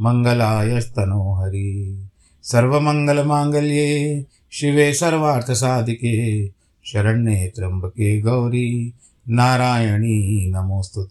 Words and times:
मङ्गलायस्तनोहरि। 0.00 2.06
सर्वमङ्गलमाङ्गल्ये 2.42 4.24
शिवे 4.52 4.92
सर्वार्थसाधिके, 4.92 6.48
शरण्ये 6.84 7.52
त्र्यम्बके 7.56 8.20
गौरी। 8.20 8.94
नारायणी 9.28 10.50
नमोऽस्तु 10.50 11.08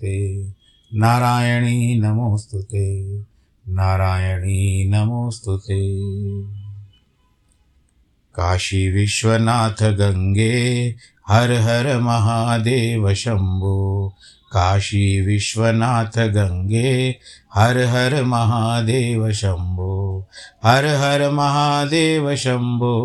नारायणी 0.93 1.99
नमोऽस्तु 1.99 2.63
नारायणी 3.67 4.89
नमोऽस्तु 4.89 5.61
काशी 8.35 8.91
विश्वनाथ 8.91 9.83
गङ्गे 9.83 10.95
हर 11.31 11.51
हर 11.65 11.97
महादेव 12.01 13.13
शम्भो 13.13 13.77
काशी 14.53 15.05
विश्वनाथ 15.25 16.17
गङ्गे 16.35 16.93
हर 17.55 17.77
हर 17.91 18.21
महादेव 18.23 19.31
शम्भो 19.41 19.93
हर 20.65 20.85
हर 21.01 21.29
महादेव 21.33 22.35
शम्भो 22.35 22.97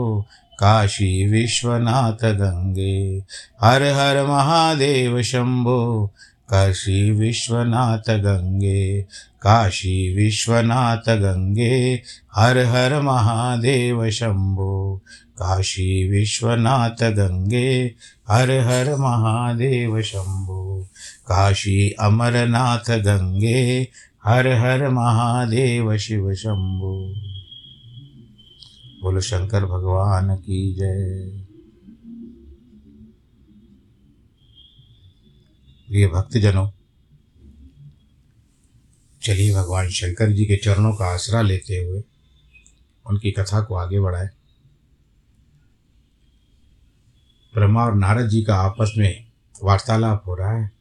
काशी 0.60 1.10
विश्वनाथ 1.30 2.24
गङ्गे 2.40 3.22
हर 3.62 3.82
हर 3.98 4.22
महादेव 4.26 5.20
शम्भो 5.30 5.80
काशी 6.50 7.10
विश्वनाथ 7.10 8.10
गङ्गे 8.24 9.02
काशी 9.42 9.96
विश्वनाथ 10.14 11.08
गङ्गे 11.22 11.78
हर 12.36 12.58
हर 12.72 13.00
महादेव 13.02 14.08
शम्भो 14.18 14.74
काशी 15.38 15.88
विश्वनाथ 16.10 17.02
गङ्गे 17.18 17.70
हर 18.28 18.50
हर 18.50 18.94
महादेव 18.96 20.00
शम्भो 20.02 20.88
काशी 21.28 21.90
अमरनाथ 21.90 22.90
गङ्गे 22.98 23.88
हर 24.24 24.46
हर 24.48 24.88
महादेव 24.88 25.96
शिव 25.96 26.34
शम्भो 26.34 26.92
बोलो, 29.02 29.20
शंकर 29.20 29.64
भगवान 29.64 30.36
की 30.36 30.74
जय। 30.74 31.44
प्रिय 35.88 36.06
भक्तजनों, 36.06 36.68
चलिए 39.22 39.54
भगवान 39.54 39.88
शंकर 39.88 40.32
जी 40.32 40.44
के 40.44 40.56
चरणों 40.56 40.92
का 40.92 41.04
आसरा 41.04 41.42
लेते 41.42 41.76
हुए 41.76 42.02
उनकी 43.06 43.30
कथा 43.30 43.60
को 43.60 43.74
आगे 43.74 44.00
बढ़ाएँ। 44.00 44.28
ब्रह्मा 47.56 47.84
और 47.84 47.94
नारद 47.94 48.28
जी 48.28 48.42
का 48.42 48.56
आपस 48.56 48.94
में 48.98 49.26
वार्तालाप 49.62 50.24
हो 50.26 50.34
रहा 50.34 50.52
है। 50.52 50.72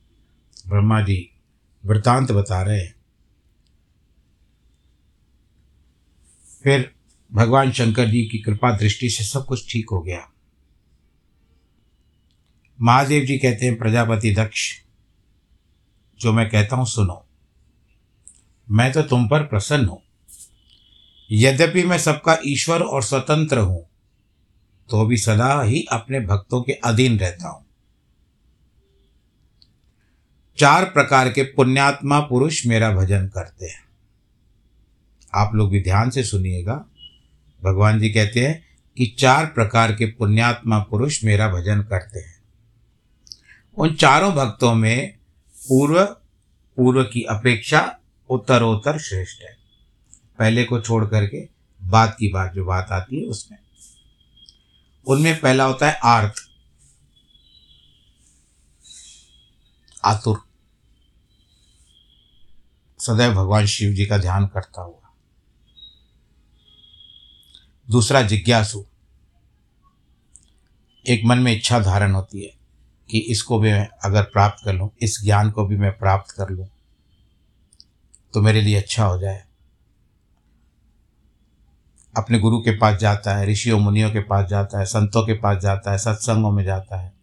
ब्रह्मा 0.68 1.02
जी 1.02 1.32
वृतांत 1.86 2.32
बता 2.32 2.62
रहे 2.62 2.80
हैं। 2.80 2.96
फिर 6.64 6.96
भगवान 7.34 7.72
शंकर 7.72 8.06
जी 8.06 8.26
की 8.26 8.38
कृपा 8.38 8.78
दृष्टि 8.78 9.10
से 9.10 9.24
सब 9.24 9.46
कुछ 9.46 9.72
ठीक 9.72 9.86
हो 9.92 10.02
गया। 10.02 10.32
महादेव 12.82 13.26
जी 13.26 13.38
कहते 13.38 13.66
हैं, 13.66 13.78
प्रजापति 13.78 14.36
दक्ष, 14.36 14.82
जो 16.20 16.34
मैं 16.34 16.50
कहता 16.50 16.76
हूँ 16.76 16.86
सुनो। 16.86 17.26
मैं 18.72 18.92
तो 18.92 19.02
तुम 19.02 19.28
पर 19.28 19.44
प्रसन्न 19.44 19.86
हूँ। 19.86 20.02
यद्यपि 21.32 21.84
मैं 21.84 21.98
सबका 21.98 22.38
ईश्वर 22.46 22.84
और 22.84 23.04
स्वतंत्र 23.04 23.60
हूँ 23.60 23.90
तो 24.90 25.06
भी 25.06 25.18
सदा 25.18 25.62
ही 25.62 25.86
अपने 25.92 26.20
भक्तों 26.20 26.62
के 26.62 26.74
अधीन 26.74 27.20
रहता 27.20 27.50
हूँ। 27.50 27.66
चार 30.58 30.86
प्रकार 30.86 31.32
के 31.32 31.44
पुण्यात्मा 31.44 32.20
पुरुष 32.20 32.66
मेरा 32.66 32.92
भजन 32.92 33.28
करते 33.28 33.66
हैं। 33.66 33.86
आप 35.34 35.56
लोग 35.56 35.72
भी 35.72 35.84
ध्यान 35.84 36.10
से 36.10 36.24
सुनिएगा। 36.24 36.86
भगवान 37.64 38.00
जी 38.00 38.10
कहते 38.10 38.48
हैं 38.48 38.66
कि 38.98 39.16
चार 39.20 39.46
प्रकार 39.46 39.96
के 39.96 40.06
पुण्यात्मा 40.06 40.80
पुरुष 40.80 41.24
मेरा 41.24 41.50
भजन 41.50 41.82
करते 41.82 42.20
हैं। 42.20 42.36
उन 43.78 43.96
चारों 43.96 44.34
भक्तों 44.34 44.76
में 44.76 45.18
पूर्व 45.70 46.06
पूर्व 46.78 47.04
की 47.04 47.24
अपेक्षा 47.24 48.00
उत्तरोत्तर 48.30 49.00
श्रेष्ठ 49.00 49.42
है। 49.42 49.58
पहले 50.40 50.64
को 50.64 50.82
छोड़ 50.82 51.06
करके 51.06 51.50
बाद 51.84 52.16
की 52.20 52.28
बात, 52.28 52.54
जो 52.54 52.66
बात 52.66 52.88
आती 52.92 53.22
है 53.22 53.28
उसमें। 53.28 53.65
उनमें 55.08 55.40
पहला 55.40 55.64
होता 55.64 55.90
है 55.90 56.00
आर्त। 56.04 56.36
आतुर। 60.06 60.42
सदैव 63.00 63.34
भगवान 63.34 63.66
शिव 63.66 63.94
जी 63.94 64.06
का 64.06 64.18
ध्यान 64.18 64.48
करता 64.48 64.82
हुआ। 64.82 65.14
दूसरा 67.90 68.22
जिज्ञासु। 68.22 68.86
एक 71.10 71.22
मन 71.26 71.38
में 71.38 71.52
इच्छा 71.52 71.80
धारण 71.80 72.14
होती 72.14 72.44
है 72.44 72.54
कि 73.10 73.20
इसको 73.20 73.60
भी 73.60 73.72
मैं 73.72 73.88
अगर 74.04 74.24
प्राप्त 74.24 74.66
कर 74.66 74.74
लूँ, 74.74 74.90
इस 75.02 75.22
ज्ञान 75.24 75.52
को 75.52 75.66
भी 75.66 75.78
मैं 75.78 75.98
प्राप्त 75.98 76.32
कर 76.32 76.50
लूँ 76.50 76.68
तो 78.34 78.42
मेरे 78.42 78.62
लिए 78.62 78.76
अच्छा 78.76 79.06
हो 79.06 79.20
जाए। 79.20 79.45
अपने 82.18 82.40
गुरु 82.40 82.60
के 82.60 82.78
पास 82.78 83.00
जाता 83.00 83.38
है, 83.38 83.48
ऋषियों, 83.48 83.80
मुनियों 83.80 84.12
के 84.12 84.20
पास 84.20 84.50
जाता 84.50 84.80
है, 84.80 84.86
संतों 84.86 85.26
के 85.26 85.34
पास 85.34 85.62
जाता 85.62 85.92
है, 85.92 85.98
सत्संगों 85.98 86.52
में 86.52 86.64
जाता 86.64 87.02
है। 87.02 87.14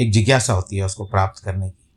एक 0.00 0.12
जिज्ञासा 0.12 0.52
होती 0.52 0.76
है 0.76 0.84
उसको 0.84 1.06
प्राप्त 1.06 1.44
करने 1.44 1.70
की, 1.70 1.88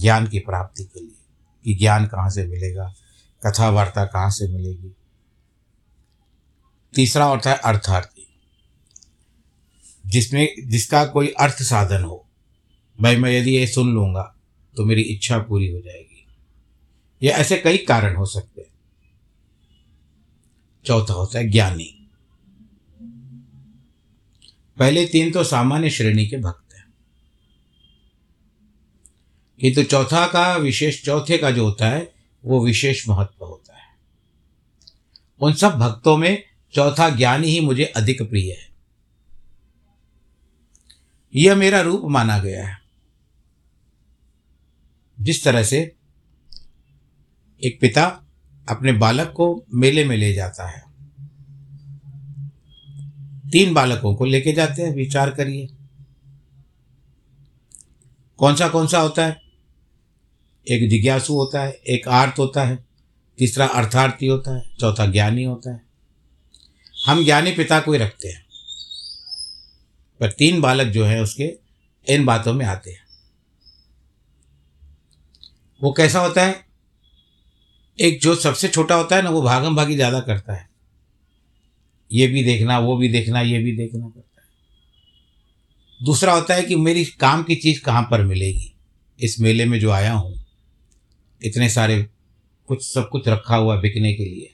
ज्ञान 0.00 0.26
की 0.26 0.38
प्राप्ति 0.38 0.84
के 0.84 1.00
लिए, 1.00 1.24
कि 1.64 1.74
ज्ञान 1.74 2.06
कहाँ 2.06 2.30
से 2.30 2.46
मिलेगा 2.46 2.94
कथा 3.46 3.70
वार्ता 3.70 4.04
कहाँ 4.04 4.30
से 4.30 4.48
मिलेगी। 4.48 4.96
तीसरा 6.94 7.24
होता 7.24 7.50
है 7.50 7.56
अर्थार्थी। 7.56 8.26
जिसमें, 10.06 10.54
जिसका 10.64 11.04
कोई 11.04 11.26
अर्थ 11.26 11.62
साधन 11.62 12.04
हो, 12.04 12.28
भाई 13.00 13.16
मैं 13.16 13.32
यदि 13.32 13.50
ये 13.50 13.66
सुन 13.66 13.94
लूँगा 13.94 14.34
तो 14.76 14.84
मेरी 14.84 15.02
इच्छा 15.02 15.38
पूरी 15.38 15.72
हो 15.72 15.80
जाएगी। 15.80 16.26
ये 17.22 17.30
ऐसे 17.30 17.56
कई 17.56 17.76
कारण 17.76 18.16
हो 18.16 18.26
सकते 18.26 18.60
हैं। 18.60 18.73
चौथा 20.86 21.12
होता 21.12 21.38
है 21.38 21.48
ज्ञानी। 21.48 22.10
पहले 24.78 25.06
तीन 25.06 25.32
तो 25.32 25.44
सामान्य 25.44 25.90
श्रेणी 25.90 26.26
के 26.26 26.36
भक्त 26.36 26.74
हैं। 26.74 26.94
किंतु 29.60 29.82
तो 29.82 29.88
चौथा 29.88 30.26
का 30.26 30.56
विशेष, 30.56 31.04
चौथे 31.04 31.38
का 31.38 31.50
जो 31.50 31.64
होता 31.64 31.88
है, 31.88 32.14
वो 32.44 32.64
विशेष 32.64 33.08
महत्व 33.08 33.44
होता 33.44 33.76
है। 33.76 33.96
उन 35.40 35.54
सब 35.54 35.72
भक्तों 35.72 36.16
में 36.16 36.42
चौथा 36.74 37.10
ज्ञानी 37.10 37.48
ही 37.48 37.60
मुझे 37.60 37.84
अधिक 37.84 38.22
प्रिय 38.22 38.52
है। 38.52 38.68
यह 41.34 41.54
मेरा 41.54 41.80
रूप 41.80 42.02
माना 42.04 42.38
गया 42.38 42.68
है। 42.68 42.78
जिस 45.20 45.44
तरह 45.44 45.62
से 45.62 45.96
एक 47.64 47.80
पिता 47.80 48.23
अपने 48.68 48.92
बालक 48.92 49.32
को 49.32 49.64
मेले 49.74 50.04
में 50.04 50.16
ले 50.16 50.32
जाता 50.32 50.68
है। 50.68 50.84
तीन 53.50 53.74
बालकों 53.74 54.14
को 54.14 54.24
लेके 54.24 54.52
जाते 54.52 54.82
हैं, 54.82 54.94
विचार 54.94 55.30
करिए। 55.30 55.68
कौन 58.38 58.56
सा 58.56 58.68
कौन 58.68 58.86
सा 58.86 59.00
होता 59.00 59.26
है? 59.26 59.40
एक 60.70 60.90
जिज्ञासु 60.90 61.34
होता 61.34 61.62
है, 61.62 61.72
एक 61.72 62.08
आर्थ 62.08 62.38
होता 62.38 62.64
है, 62.64 62.84
तीसरा 63.38 63.66
अर्थार्थी 63.66 64.26
होता 64.26 64.56
है, 64.56 64.62
चौथा 64.80 65.06
ज्ञानी 65.06 65.44
होता 65.44 65.72
है। 65.72 65.82
हम 67.06 67.24
ज्ञानी 67.24 67.52
पिता 67.52 67.80
को 67.80 67.92
ही 67.92 67.98
रखते 67.98 68.28
हैं, 68.28 68.46
पर 70.20 70.30
तीन 70.30 70.60
बालक 70.60 70.86
जो 70.86 71.04
है 71.04 71.22
उसके 71.22 71.58
इन 72.14 72.24
बातों 72.24 72.54
में 72.54 72.66
आते 72.66 72.90
हैं। 72.90 73.04
वो 75.82 75.92
कैसा 75.92 76.20
होता 76.20 76.46
है? 76.46 76.73
एक 78.00 78.20
जो 78.20 78.34
सबसे 78.34 78.68
छोटा 78.68 78.94
होता 78.94 79.16
है 79.16 79.22
ना, 79.22 79.30
वो 79.30 79.42
भागम 79.42 79.76
भागी 79.76 79.94
ज़्यादा 79.94 80.20
करता 80.20 80.54
है। 80.54 80.68
ये 82.12 82.26
भी 82.26 82.44
देखना, 82.44 82.78
वो 82.78 82.96
भी 82.96 83.08
देखना, 83.08 83.40
ये 83.40 83.58
भी 83.58 83.76
देखना 83.76 84.08
करता 84.08 84.42
है। 84.42 84.46
दूसरा 86.04 86.32
होता 86.32 86.54
है 86.54 86.62
कि 86.62 86.76
मेरी 86.76 87.04
काम 87.04 87.42
की 87.42 87.54
चीज़ 87.54 87.80
कहाँ 87.80 88.02
पर 88.02 88.24
मिलेगी? 88.24 88.74
इस 89.20 89.40
मेले 89.40 89.64
में 89.64 89.80
जो 89.80 89.90
आया 89.90 90.12
हूँ, 90.12 90.44
इतने 91.44 91.68
सारे 91.68 92.08
कुछ, 92.66 92.94
सब 92.94 93.08
कुछ 93.08 93.28
रखा 93.28 93.56
हुआ 93.56 93.80
बिकने 93.80 94.12
के 94.12 94.24
लिए। 94.24 94.50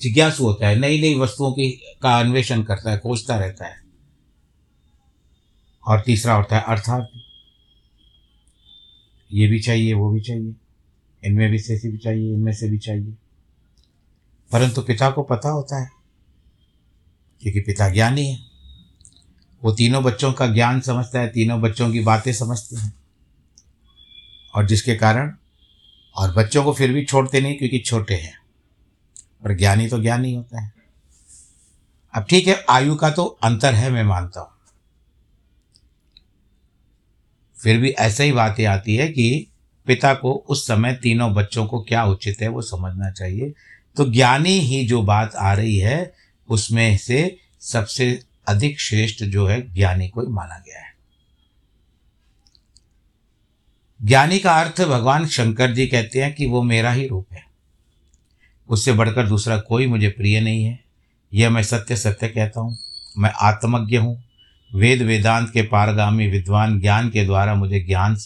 जिज्ञासु 0.00 0.44
होता 0.44 0.68
है 0.68 0.78
नई 0.78 1.00
नई 1.00 1.14
वस्तुओं 1.14 1.52
की, 1.52 1.70
का 2.02 2.18
अन्वेषण 2.18 2.62
करता 2.62 2.90
है, 2.90 2.98
खोजता 2.98 3.36
रहता 3.36 3.66
है। 3.66 3.80
और 5.86 6.00
तीसरा 6.00 6.34
होता 6.34 6.58
है 6.58 6.64
अर्थात 6.68 7.10
ये 9.32 9.46
भी 9.46 9.60
चाहिए, 9.60 9.94
वो 9.94 10.10
भी 10.10 10.20
चाहिए, 10.20 10.54
इनमें 11.24 11.50
भी 11.50 11.58
से 11.58 11.90
भी 11.90 11.98
चाहिए, 11.98 12.34
इनमें 12.34 12.52
से 12.52 12.70
भी 12.70 12.78
चाहिए। 12.78 13.14
परंतु 14.52 14.82
पिता 14.82 15.10
को 15.10 15.22
पता 15.22 15.48
होता 15.48 15.82
है, 15.82 15.90
क्योंकि 17.40 17.60
पिता 17.60 17.88
ज्ञानी 17.88 18.26
है। 18.26 18.38
वो 19.62 19.72
तीनों 19.72 20.04
बच्चों 20.04 20.32
का 20.32 20.46
ज्ञान 20.46 20.80
समझता 20.80 21.20
है, 21.20 21.28
तीनों 21.28 21.60
बच्चों 21.60 21.92
की 21.92 22.00
बातें 22.00 22.32
समझते 22.32 22.76
हैं। 22.76 22.94
और 24.54 24.66
जिसके 24.66 24.94
कारण, 24.94 25.36
और 26.16 26.34
बच्चों 26.34 26.64
को 26.64 26.72
फिर 26.72 26.92
भी 26.92 27.04
छोड़ते 27.04 27.40
नहीं, 27.40 27.58
क्योंकि 27.58 27.78
छोटे 27.78 28.14
हैं। 28.14 28.38
पर 29.44 29.56
ज्ञानी 29.56 29.88
तो 29.88 30.02
ज्ञानी 30.02 30.34
होता 30.34 30.60
है। 30.60 30.72
अब 32.14 32.26
ठीक 32.30 32.46
है, 32.46 32.64
आयु 32.70 32.94
का 32.94 33.10
तो 33.10 33.24
अंतर 33.24 33.74
है, 33.74 33.90
मैं 33.90 34.04
मानता 34.04 34.40
हूँ। 34.40 34.59
फिर 37.62 37.78
भी 37.78 37.90
ऐसे 37.90 38.24
ही 38.24 38.32
बातें 38.32 38.64
आती 38.64 38.96
है 38.96 39.08
कि 39.08 39.46
पिता 39.86 40.14
को 40.14 40.34
उस 40.48 40.66
समय 40.66 40.92
तीनों 40.92 41.34
बच्चों 41.34 41.66
को 41.66 41.82
क्या 41.82 42.04
उचित 42.04 42.42
है 42.42 42.48
वो 42.48 42.62
समझना 42.62 43.10
चाहिए। 43.10 43.52
तो 43.96 44.10
ज्ञानी 44.10 44.58
ही 44.58 44.86
जो 44.86 45.02
बात 45.02 45.34
आ 45.34 45.52
रही 45.52 45.78
है, 45.78 46.14
उसमें 46.48 46.98
से 46.98 47.38
सबसे 47.60 48.22
अधिक 48.48 48.80
श्रेष्ठ 48.80 49.24
जो 49.24 49.46
है 49.46 49.74
ज्ञानी 49.74 50.08
को 50.08 50.20
ही 50.20 50.26
माना 50.26 50.58
गया 50.58 50.78
है। 50.78 50.90
ज्ञानी 54.04 54.38
का 54.38 54.60
अर्थ 54.60 54.80
भगवान 54.80 55.26
शंकर 55.26 55.72
जी 55.74 55.86
कहते 55.86 56.22
हैं 56.22 56.34
कि 56.34 56.46
वो 56.46 56.62
मेरा 56.62 56.92
ही 56.92 57.06
रूप 57.06 57.26
है। 57.32 57.44
उससे 58.68 58.92
बढ़कर 58.92 59.28
दूसरा 59.28 59.58
कोई 59.58 59.86
मुझे 59.86 60.08
प्रिय 60.08 60.40
नहीं 60.40 60.64
है। 60.64 60.84
यह 61.34 61.50
मैं 61.50 61.62
सत्य 61.62 61.96
सत्य 61.96 62.28
कहता 62.28 62.60
हूँ। 62.60 62.78
मैं 63.18 63.30
आत्मज्ञ 63.40 63.96
हूँ। 63.96 64.29
वेद 64.74 65.02
वेदांत 65.02 65.50
के 65.50 65.62
पारगामी 65.62 66.26
विद्वान 66.26 66.80
ज्ञान 66.80 67.10
के 67.10 67.24
द्वारा 67.24 67.54
मुझे 67.54 67.80
ज्ञान 67.80 68.16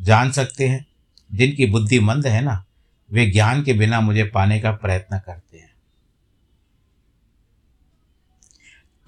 जान 0.00 0.32
सकते 0.32 0.68
हैं। 0.68 0.86
जिनकी 1.34 1.66
बुद्धि 1.66 2.00
मंद 2.00 2.26
है 2.26 2.40
ना, 2.40 2.64
वे 3.12 3.30
ज्ञान 3.30 3.62
के 3.62 3.72
बिना 3.72 4.00
मुझे 4.00 4.24
पाने 4.24 4.60
का 4.60 4.70
प्रयत्न 4.70 5.18
करते 5.18 5.58
हैं। 5.58 5.72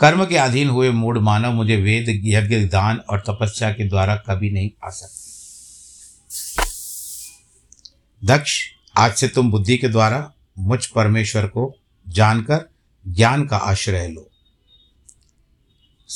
कर्म 0.01 0.27
के 0.27 0.37
अधीन 0.37 0.69
हुए 0.69 0.91
मूड 0.91 1.19
मानव 1.19 1.53
मुझे 1.53 1.77
वेद, 1.77 2.09
यज्ञ, 2.09 2.65
दान 2.65 2.97
और 2.97 3.21
तपस्या 3.21 3.73
के 3.73 3.89
द्वारा 3.89 4.17
कभी 4.17 4.51
नहीं 4.51 4.69
पा 4.69 4.91
सकते। 4.91 5.31
दक्ष, 8.27 8.69
आज 8.97 9.15
से 9.15 9.29
तुम 9.29 9.51
बुद्धि 9.51 9.77
के 9.77 9.89
द्वारा 9.89 10.33
मुझ 10.59 10.87
परमेश्वर 10.87 11.47
को 11.47 11.75
जानकर 12.09 12.71
ज्ञान 13.09 13.47
का 13.47 13.57
आश्रय 13.57 14.09
लो। 14.09 14.30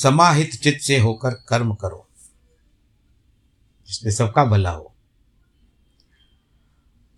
समाहित 0.03 0.55
चित्त 0.63 0.83
से 0.83 0.99
होकर 0.99 1.29
कर्म 1.29 1.73
करो। 1.73 2.07
जिसमें 3.87 4.11
सबका 4.11 4.45
भला 4.45 4.69
हो। 4.69 4.95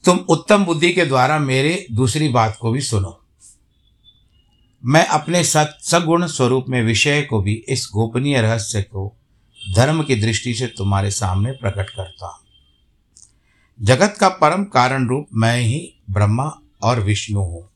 तुम 0.06 0.18
उत्तम 0.18 0.66
बुद्धि 0.66 0.94
के 0.94 1.06
द्वारा 1.06 1.40
मेरे 1.40 1.88
दूसरी 1.92 2.30
बात 2.30 2.58
को 2.62 2.72
भी 2.72 2.82
सुनो। 2.82 3.26
मैं 4.86 5.06
अपने 5.06 5.44
सत, 5.44 5.78
सगुण 5.82 6.28
स्वरूप 6.28 6.66
में 6.70 6.84
विषय 6.84 7.22
को 7.22 7.42
भी 7.42 7.54
इस 7.54 7.90
गोपनीय 7.94 8.42
रहस्य 8.42 8.82
को, 8.82 9.18
धर्म 9.76 10.04
की 10.04 10.16
दृष्टि 10.16 10.54
से 10.54 10.68
तुम्हारे 10.68 11.12
सामने 11.12 11.52
प्रकट 11.52 11.90
करता 11.90 12.28
हूँ। 12.28 12.40
जगत 13.82 14.16
का 14.20 14.30
परम 14.30 14.64
कारण 14.64 15.08
रूप 15.08 15.28
मैं 15.34 15.62
ही 15.62 15.94
ब्रह्मा 16.10 16.62
और 16.82 17.00
विष्णु 17.00 17.40
हूँ। 17.40 17.70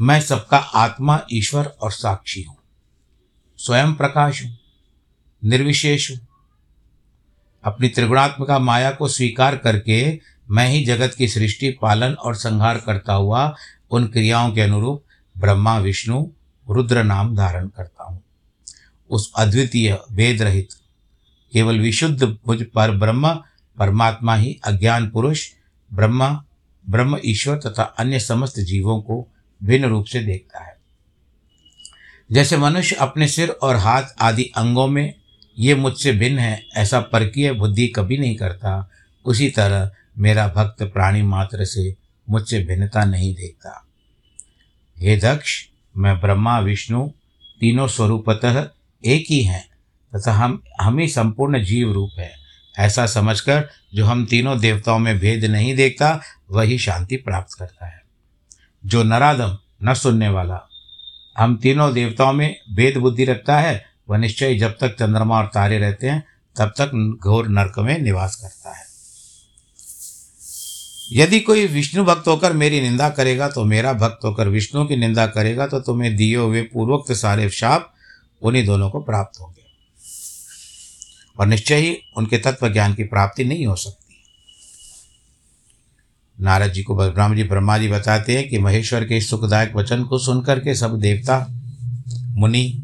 मैं 0.00 0.20
सबका 0.20 0.58
आत्मा, 0.58 1.20
ईश्वर 1.32 1.66
और 1.66 1.92
साक्षी 1.92 2.42
हूँ। 2.42 2.57
स्वयं 3.58 3.94
प्रकाश 3.94 4.42
हूँ, 4.44 4.56
निर्विशेष 5.42 6.10
हूँ। 6.10 6.18
अपनी 7.64 7.88
त्रिगुणात्मक 7.88 8.50
माया 8.50 8.90
को 8.90 9.08
स्वीकार 9.08 9.56
करके 9.56 10.20
मैं 10.50 10.68
ही 10.68 10.84
जगत 10.84 11.14
की 11.14 11.28
सृष्टि, 11.28 11.70
पालन 11.82 12.12
और 12.14 12.34
संहार 12.34 12.78
करता 12.78 13.12
हुआ 13.12 13.54
उन 13.90 14.06
क्रियाओं 14.06 14.52
के 14.52 14.60
अनुरूप 14.60 15.04
ब्रह्मा, 15.36 15.78
विष्णु, 15.78 16.26
रुद्र 16.66 17.02
नाम 17.02 17.34
धारण 17.36 17.68
करता 17.68 18.04
हूँ। 18.04 18.22
उस 19.10 19.32
अद्वितीय 19.36 19.98
वेद 20.10 20.42
रहित 20.42 20.68
केवल 21.52 21.78
विशुद्ध 21.80 22.22
मुझ 22.48 22.62
पर 22.64 22.90
ब्रह्म, 22.90 23.34
परमात्मा 23.76 24.34
ही 24.36 24.58
अज्ञान 24.64 25.10
पुरुष, 25.10 25.46
ब्रह्मा, 25.90 26.44
ब्रह्म 26.84 27.20
ईश्वर 27.24 27.58
तथा 27.58 27.82
अन्य 27.82 28.20
समस्त 28.20 28.60
जीवों 28.60 29.00
को 29.02 29.26
भिन्न 29.60 29.88
रूप 29.88 30.04
से 30.04 30.20
देखता 30.20 30.64
है। 30.64 30.77
जैसे 32.32 32.56
मनुष्य 32.56 32.96
अपने 32.96 33.28
सिर 33.28 33.48
और 33.48 33.76
हाथ 33.76 34.02
आदि 34.20 34.44
अंगों 34.44 34.86
में 34.86 35.14
ये 35.58 35.74
मुझसे 35.74 36.12
भिन्न 36.12 36.38
है, 36.38 36.66
ऐसा 36.74 37.00
परकीय 37.00 37.52
बुद्धि 37.52 37.86
कभी 37.86 38.18
नहीं 38.18 38.36
करता। 38.36 38.90
उसी 39.24 39.50
तरह 39.50 39.90
मेरा 40.18 40.48
भक्त 40.48 40.82
प्राणी 40.82 41.22
मात्र 41.22 41.64
से 41.64 41.96
मुझसे 42.30 42.64
भिन्नता 42.64 43.04
नहीं 43.04 43.34
देखता। 43.34 43.86
हे 44.98 45.16
दक्ष, 45.16 45.66
मैं 45.96 46.20
ब्रह्मा, 46.20 46.58
विष्णु 46.58 47.08
तीनों 47.60 47.88
स्वरूपतः 47.88 48.68
एक 49.04 49.24
ही 49.30 49.42
हैं, 49.42 49.68
तथा 50.16 50.32
हम 50.32 50.62
हम 50.80 50.98
ही 50.98 51.08
संपूर्ण 51.08 51.64
जीव 51.64 51.92
रूप 51.92 52.10
है। 52.18 52.32
ऐसा 52.78 53.06
समझकर 53.06 53.68
जो 53.94 54.04
हम 54.04 54.26
तीनों 54.26 54.60
देवताओं 54.60 54.98
में 54.98 55.18
भेद 55.18 55.44
नहीं 55.44 55.76
देखता, 55.76 56.20
वही 56.50 56.78
शांति 56.78 57.16
प्राप्त 57.16 57.58
करता 57.58 57.86
है। 57.86 58.02
जो 58.86 59.02
नरादम 59.02 59.58
न 59.84 59.94
सुनने 59.94 60.28
वाला 60.28 60.67
हम 61.38 61.56
तीनों 61.56 61.92
देवताओं 61.94 62.32
में 62.32 62.60
भेद 62.72 62.96
बुद्धि 62.96 63.24
रखता 63.24 63.60
है, 63.60 63.84
वह 64.10 64.18
निश्चय 64.18 64.54
जब 64.54 64.76
तक 64.80 64.88
चंद्रमा 64.88 65.38
और 65.38 65.46
तारे 65.46 65.78
रहते 65.78 66.08
हैं, 66.08 66.24
तब 66.58 66.68
तक 66.68 67.18
घोर 67.22 67.48
नरक 67.48 67.78
में 67.78 67.98
निवास 67.98 68.36
करता 68.36 68.78
है। 68.78 68.88
यदि 71.12 71.40
कोई 71.40 71.66
विष्णु 71.66 72.04
भक्त 72.04 72.28
होकर 72.28 72.52
मेरी 72.52 72.80
निंदा 72.80 73.08
करेगा 73.10 73.48
तो 73.48 73.64
मेरा 73.64 73.92
भक्त 73.92 74.24
होकर 74.24 74.48
विष्णु 74.48 74.84
की 74.84 74.96
निंदा 74.96 75.26
करेगा 75.26 75.66
तो 75.66 75.80
तुम्हें 75.80 76.16
दिए 76.16 76.36
हुए 76.36 76.62
पूर्वोक्त 76.62 77.12
सारे 77.12 77.50
शाप 77.50 77.94
उन्हीं 78.42 78.66
दोनों 78.66 78.90
को 78.90 79.00
प्राप्त 79.00 79.40
होंगे। 79.40 79.62
और 81.38 81.46
निश्चय 81.46 81.74
ही 81.74 81.98
उनके 82.16 82.38
तत्व 82.38 82.68
ज्ञान 82.68 82.94
की 82.94 83.04
प्राप्ति 83.04 83.44
नहीं 83.44 83.66
हो 83.66 83.76
सकती। 83.76 84.07
नारद 86.40 86.72
जी 86.72 86.82
को 86.82 86.96
ब्रह्म 86.96 87.36
जी, 87.36 87.44
ब्रह्मा 87.44 87.78
जी 87.78 87.88
बताते 87.88 88.36
हैं 88.36 88.48
कि 88.48 88.58
महेश्वर 88.58 89.04
के 89.04 89.20
सुखदायक 89.20 89.76
वचन 89.76 90.04
को 90.04 90.18
सुनकर 90.18 90.60
के 90.60 90.74
सब 90.74 90.98
देवता, 90.98 91.46
मुनि 92.24 92.82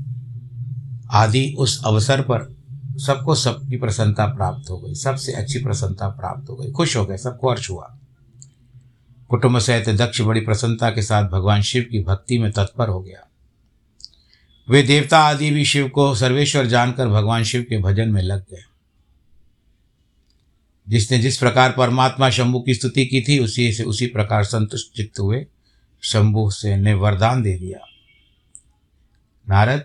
आदि 1.10 1.54
उस 1.58 1.82
अवसर 1.84 2.20
पर 2.20 2.56
सबको 2.96 3.34
सबकी 3.34 3.76
प्रसन्नता 3.76 4.26
प्राप्त 4.26 4.70
हो 4.70 4.78
गई, 4.78 4.94
सबसे 4.94 5.32
अच्छी 5.32 5.58
प्रसन्नता 5.58 6.08
प्राप्त 6.08 6.50
हो 6.50 6.56
गई, 6.56 6.70
खुश 6.70 6.96
हो 6.96 7.06
गए, 7.06 7.16
सबको 7.16 7.50
हर्ष 7.50 7.70
हुआ। 7.70 7.96
कुटुंब 9.28 9.58
सहित 9.58 9.88
दक्ष 9.88 10.20
बड़ी 10.20 10.40
प्रसन्नता 10.40 10.90
के 10.90 11.02
साथ 11.02 11.28
भगवान 11.28 11.62
शिव 11.62 11.82
की 11.90 12.02
भक्ति 12.02 12.38
में 12.38 12.52
तत्पर 12.52 12.88
हो 12.88 13.00
गया। 13.00 13.28
वे 14.70 14.82
देवता 14.82 15.18
आदि 15.18 15.50
भी 15.50 15.64
शिव 15.64 15.88
को 15.88 16.14
सर्वेश्वर 16.14 16.66
जानकर 16.66 17.08
भगवान 17.08 17.42
शिव 17.42 17.62
के 17.62 17.78
भजन 17.78 18.08
में 18.08 18.22
लग 18.22 18.40
गए। 18.40 18.62
जिसने 20.88 21.18
जिस 21.18 21.38
प्रकार 21.38 21.72
परमात्मा 21.72 22.30
शंभु 22.30 22.60
की 22.60 22.74
स्तुति 22.74 23.06
की 23.06 23.20
थी, 23.20 23.38
उसी 23.38 23.72
से, 23.72 23.82
उसी 23.82 24.06
प्रकार 24.06 24.44
संतुष्ट 24.44 24.96
चित्त 24.96 25.20
हुए, 25.20 25.46
शंभु 26.02 26.50
से 26.50 26.76
ने 26.76 26.94
वरदान 26.94 27.42
दे 27.42 27.58
दिया। 27.58 27.78
नारद, 29.48 29.84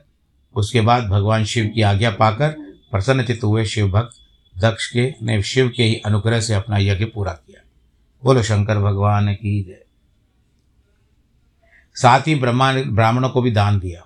उसके 0.56 0.82
बाद 0.82 1.03
भगवान 1.03 1.46
शिव 1.46 1.72
की 1.75 1.82
आज्ञा 1.82 2.12
पाकर 2.12 2.50
प्रसन्नचित 2.91 3.44
हुए, 3.44 3.65
शिव 3.65 3.91
भक्त 3.91 4.18
दक्ष 4.58 4.88
के, 4.88 5.13
ने 5.24 5.44
शिव 5.44 5.72
के 5.77 5.84
ही 5.84 5.96
अनुग्रह 5.96 6.41
से 6.41 6.53
अपना 6.53 6.77
यज्ञ 6.77 7.06
पूरा 7.06 7.32
किया। 7.32 7.65
बोलो, 8.24 8.44
शंकर 8.44 8.77
भगवान 8.77 9.34
की 9.34 9.63
जय। 9.63 9.84
साथ 11.96 12.22
ही 12.22 12.36
ब्रह्मा 12.36 12.74
ब्राह्मणों 12.74 13.29
को 13.29 13.41
भी 13.41 13.51
दान 13.51 13.79
दिया। 13.79 14.06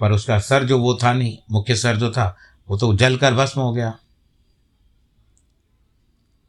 पर 0.00 0.12
उसका 0.12 0.38
सर 0.38 0.64
जो 0.64 0.78
वो 0.78 0.98
था 1.02 1.12
नहीं, 1.12 1.38
मुख्य 1.50 1.74
सर 1.74 1.96
जो 1.96 2.10
था, 2.10 2.36
वो 2.68 2.76
तो 2.76 2.96
जलकर 2.96 3.34
भस्म 3.34 3.60
हो 3.60 3.72
गया। 3.72 3.98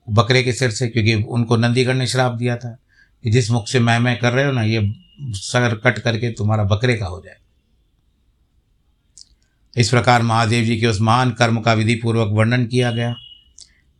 बकरे 0.10 0.44
के 0.44 0.54
सिर 0.54 0.72
से, 0.72 0.88
क्योंकि 0.88 1.14
उनको 1.14 1.58
नंदीगढ़ 1.58 1.94
ने 1.94 2.08
श्राप 2.08 2.32
दिया 2.32 2.58
था 2.58 2.78
कि 3.24 3.32
जिस 3.32 3.52
मुख 3.52 3.68
से 3.68 3.80
मैं 3.80 4.00
मैं 4.00 4.20
कर 4.20 4.34
रहे 4.34 4.46
हो 4.46 4.52
ना, 4.52 4.64
ये 4.64 4.94
सर 5.22 5.76
कट 5.76 6.00
करके 6.00 6.32
तुम्हारा 6.32 6.64
बकरे 6.64 6.96
का 6.96 7.06
हो 7.06 7.22
जाए। 7.26 7.36
इस 9.78 9.90
प्रकार 9.90 10.22
महादेव 10.22 10.66
जी 10.66 10.80
के 10.80 10.88
उस 10.88 11.02
महान 11.02 11.32
कर्म 11.32 11.60
का 11.60 11.74
विधि 11.74 11.96
पूर्वक 11.96 12.28
वर्णन 12.32 12.66
किया 12.66 12.92
गया। 12.92 13.16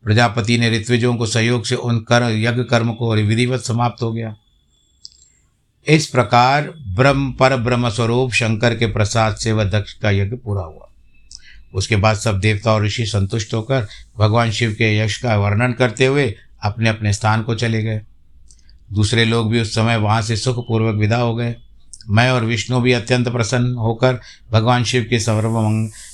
प्रजापति 0.04 0.58
ने 0.58 0.70
ऋत्विजों 0.70 1.16
को 1.16 1.26
सहयोग 1.26 1.64
से 1.64 1.74
उन 1.74 1.98
कर, 2.00 2.22
यज्ञ 2.22 2.62
कर्म 2.62 2.92
को 2.92 3.14
विधिवत 3.14 3.60
समाप्त 3.60 4.02
हो 4.02 4.12
गया। 4.12 4.36
इस 5.86 6.06
प्रकार 6.06 6.74
ब्रह्म 6.96 7.32
पर 7.32 7.56
ब्रह्म 7.56 7.88
स्वरूप 7.88 8.32
शंकर 8.32 8.76
के 8.76 8.86
प्रसाद 8.86 9.36
से 9.36 9.52
वह 9.52 9.64
दक्ष 9.64 9.92
का 9.92 10.10
यज्ञ 10.10 10.36
पूरा 10.36 10.62
हुआ। 10.62 10.87
उसके 11.74 11.96
बाद 11.96 12.16
सब 12.16 12.40
देवता 12.40 12.72
और 12.72 12.84
ऋषि 12.84 13.06
संतुष्ट 13.06 13.54
होकर 13.54 13.86
भगवान 14.18 14.50
शिव 14.50 14.72
के 14.72 14.96
यश 14.98 15.16
का 15.16 15.36
वर्णन 15.36 15.72
करते 15.72 16.06
हुए 16.06 16.34
अपने 16.62 16.90
अपने 16.90 17.12
स्थान 17.12 17.42
को 17.42 17.54
चले 17.54 17.82
गए। 17.82 18.00
दूसरे 18.92 19.24
लोग 19.24 19.50
भी 19.50 19.60
उस 19.60 19.74
समय 19.74 19.96
वहाँ 19.96 20.22
से 20.22 20.36
सुखपूर्वक 20.36 20.94
विदा 20.94 21.16
हो 21.16 21.34
गए। 21.34 21.54
मैं 22.08 22.30
और 22.30 22.44
विष्णु 22.44 22.80
भी 22.80 22.92
अत्यंत 22.92 23.28
प्रसन्न 23.28 23.74
होकर 23.74 24.20
भगवान 24.50 24.84
शिव 24.84 25.06
के 25.10 25.20
सर्व 25.20 25.58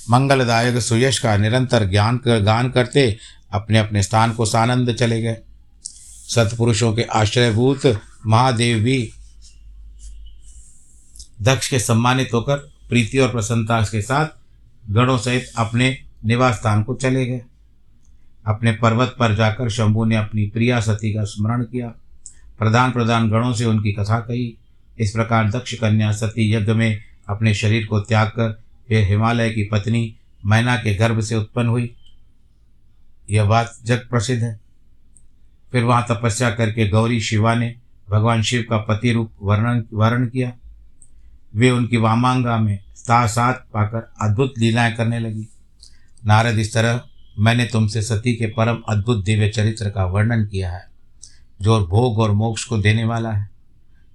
मंगलदायक 0.09 0.79
सुयश 0.79 1.19
का 1.19 1.37
निरंतर 1.37 1.85
ज्ञान 1.85 2.17
कर, 2.17 2.39
गान 2.39 2.69
करते 2.69 3.17
अपने 3.51 3.79
अपने 3.79 4.03
स्थान 4.03 4.31
को 4.31 4.45
सानंद 4.45 4.93
चले 4.93 5.21
गए। 5.21 5.37
सत्पुरुषों 6.29 6.93
के 6.93 7.01
आश्रयभूत 7.01 8.01
महादेव 8.27 8.79
भी 8.79 9.11
दक्ष 11.41 11.69
के 11.69 11.79
सम्मानित 11.79 12.29
होकर 12.33 12.55
प्रीति 12.89 13.17
और 13.17 13.31
प्रसन्नता 13.31 13.81
के 13.81 14.01
साथ 14.01 14.25
गणों 14.89 15.17
सहित 15.17 15.45
अपने 15.57 15.97
निवास 16.25 16.55
स्थान 16.55 16.83
को 16.83 16.95
चले 16.95 17.25
गए। 17.25 17.41
अपने 18.45 18.71
पर्वत 18.71 19.15
पर 19.19 19.35
जाकर 19.35 19.69
शंभु 19.69 20.05
ने 20.05 20.15
अपनी 20.15 20.47
प्रिया 20.47 20.79
सती 20.79 21.13
का 21.13 21.23
स्मरण 21.23 21.63
किया। 21.63 21.87
प्रधान 22.59 22.91
प्रधान 22.91 23.29
गणों 23.29 23.53
से 23.53 23.65
उनकी 23.65 23.91
कथा 23.91 24.19
कही। 24.19 24.57
इस 24.99 25.11
प्रकार 25.11 25.51
दक्ष 25.51 25.73
कन्या 25.73 26.11
सती 26.11 26.53
यज्ञ 26.53 26.73
में 26.73 27.01
अपने 27.29 27.53
शरीर 27.53 27.85
को 27.85 27.99
त्याग 27.99 28.27
कर 28.27 28.61
फिर 28.87 29.03
हिमालय 29.03 29.49
की 29.49 29.63
पत्नी 29.63 30.15
मैना 30.45 30.75
के 30.75 30.95
गर्भ 30.95 31.21
से 31.21 31.35
उत्पन्न 31.35 31.67
हुई। 31.67 31.95
यह 33.29 33.45
बात 33.45 33.77
जग 33.83 33.97
प्रसिद्ध 33.97 34.43
है। 34.43 34.59
फिर 35.71 35.83
वहाँ 35.83 36.05
तपस्या 36.11 36.49
करके 36.49 36.89
गौरी 36.89 37.21
शिवा 37.21 37.55
ने 37.55 37.75
भगवान 38.09 38.41
शिव 38.41 38.65
का 38.69 38.77
पति 38.77 39.11
रूप 39.11 39.31
वर्णन, 39.41 39.83
वर्ण 39.93 40.27
किया। 40.27 40.53
वे 41.55 41.71
उनकी 41.71 41.97
वामांगा 41.97 42.57
में 42.57 42.79
साथ 42.95 43.53
पाकर 43.53 44.13
अद्भुत 44.21 44.53
लीलाएँ 44.57 44.95
करने 44.95 45.19
लगी। 45.19 45.47
नारद, 46.25 46.59
इस 46.59 46.73
तरह 46.73 47.01
मैंने 47.39 47.65
तुमसे 47.65 48.01
सती 48.01 48.33
के 48.33 48.47
परम 48.47 48.77
अद्भुत 48.89 49.23
दिव्य 49.23 49.49
चरित्र 49.49 49.89
का 49.89 50.05
वर्णन 50.05 50.45
किया 50.45 50.71
है, 50.71 50.87
जो 51.61 51.85
भोग 51.87 52.19
और 52.19 52.31
मोक्ष 52.31 52.63
को 52.63 52.77
देने 52.77 53.03
वाला 53.03 53.31
है, 53.31 53.49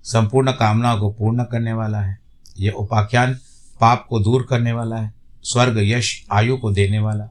संपूर्ण 0.04 0.52
कामनाओं 0.52 0.99
को 1.00 1.11
पूर्ण 1.11 1.44
करने 1.44 1.73
वाला 1.73 2.00
है 2.00 2.18
यह 2.59 2.73
उपाख्यान 2.73 3.35
पाप 3.80 4.06
को 4.09 4.20
दूर 4.20 4.47
करने 4.50 4.73
वाला 4.73 4.97
है, 4.97 5.14
स्वर्ग, 5.42 5.78
यश, 5.78 6.26
आयु 6.32 6.56
को 6.56 6.73
देने 6.73 6.99
वाला, 6.99 7.25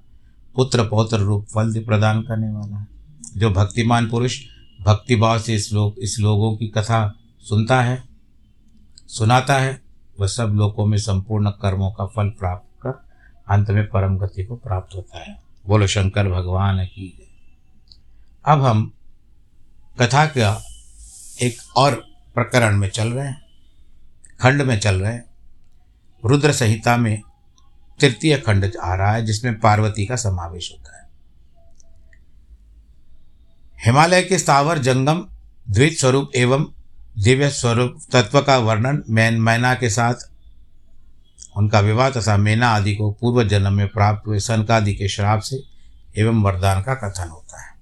पुत्र, 0.56 0.84
पौत्र 0.84 1.18
रूप 1.18 1.46
फल 1.46 1.74
प्रदान 1.80 2.22
करने 2.22 2.51
वाला 2.51 2.78
है, 2.78 2.88
जो 3.38 3.50
भक्तिमान 3.50 4.10
पुरुष 4.10 4.39
भक्तिभाव 4.82 5.39
से 5.39 5.56
इस 5.56 5.74
लोग 5.74 5.96
इस 6.00 6.18
लोगों 6.20 6.56
की 6.58 6.68
कथा 6.68 7.16
सुनता 7.42 7.82
है, 7.82 8.04
सुनाता 9.08 9.54
है 9.54 9.88
वह 10.20 10.28
सब 10.28 10.48
लोगों 10.48 10.86
में 10.86 10.98
संपूर्ण 10.98 11.50
कर्मों 11.50 11.92
का 11.92 12.06
फल 12.06 12.30
प्राप्त 12.30 12.82
कर 12.84 13.08
अंत 13.50 13.70
में 13.70 13.90
परम 13.90 14.18
गति 14.18 14.44
को 14.44 14.56
प्राप्त 14.56 14.96
होता 14.96 15.20
है। 15.20 15.42
बोलो, 15.68 15.88
शंकर 15.88 16.30
भगवान 16.30 16.86
की 16.86 17.16
अब 18.46 18.64
हम 18.64 18.94
कथा 20.02 20.26
का 20.26 20.64
एक 21.42 21.58
और 21.78 21.96
प्रकरण 22.36 22.78
में 22.78 22.90
चल 22.90 23.08
रहे 23.10 23.28
हैं, 23.28 23.42
खंड 24.40 24.62
में 24.62 24.80
चल 24.80 24.96
रहे 24.96 25.14
हैं। 25.14 25.26
रुद्र 26.26 26.52
संहिता 26.52 26.98
में 26.98 27.22
तृतीय 28.00 28.38
खंड 28.38 28.72
आ 28.84 28.96
रहा 28.96 29.12
है, 29.12 29.26
जिसमें 29.26 29.60
पार्वती 29.60 30.06
का 30.06 30.16
समावेश 30.16 30.72
होता 30.72 30.98
है। 30.98 31.10
हिमालय 33.86 34.22
के 34.22 34.38
स्थावर 34.40 34.78
जंगम 34.78 35.28
द्वित 35.70 35.94
स्वरूप 35.94 36.32
एवं 36.36 36.66
दिव्य 37.18 37.50
स्वरूप 37.50 38.00
तत्व 38.12 38.42
का 38.42 38.58
वर्णन 38.58 39.04
मैन, 39.10 39.42
मैना 39.42 39.74
के 39.75 39.89
साथ, 39.89 40.13
उनका 41.58 41.80
विवाह 41.80 42.10
तथा 42.10 42.38
मैना 42.38 42.68
आदि 42.68 42.96
को 42.96 43.12
पूर्व 43.12 43.48
जन्म 43.48 43.74
में 43.74 43.88
प्राप्त 43.88 44.28
हुए 44.28 44.39
सनकादि 44.39 44.94
के 44.94 45.08
श्राप 45.08 45.39
से 45.39 45.63
एवं 46.18 46.42
वरदान 46.42 46.82
का 46.82 46.94
कथन 46.94 47.30
होता 47.30 47.62
है। 47.62 47.78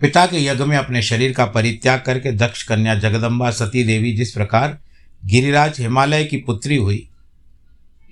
पिता 0.00 0.26
के 0.26 0.44
यज्ञ 0.44 0.64
में 0.64 0.76
अपने 0.76 1.02
शरीर 1.02 1.32
का 1.32 1.46
परित्याग 1.46 2.02
करके 2.06 2.32
दक्ष 2.32 2.62
कन्या 2.62 2.94
जगदम्बा 2.94 3.50
सती 3.50 3.84
देवी 3.84 4.12
जिस 4.12 4.32
प्रकार 4.32 4.78
गिरिराज 5.24 5.80
हिमालय 5.80 6.24
की 6.24 6.36
पुत्री 6.36 6.76
हुई, 6.76 7.08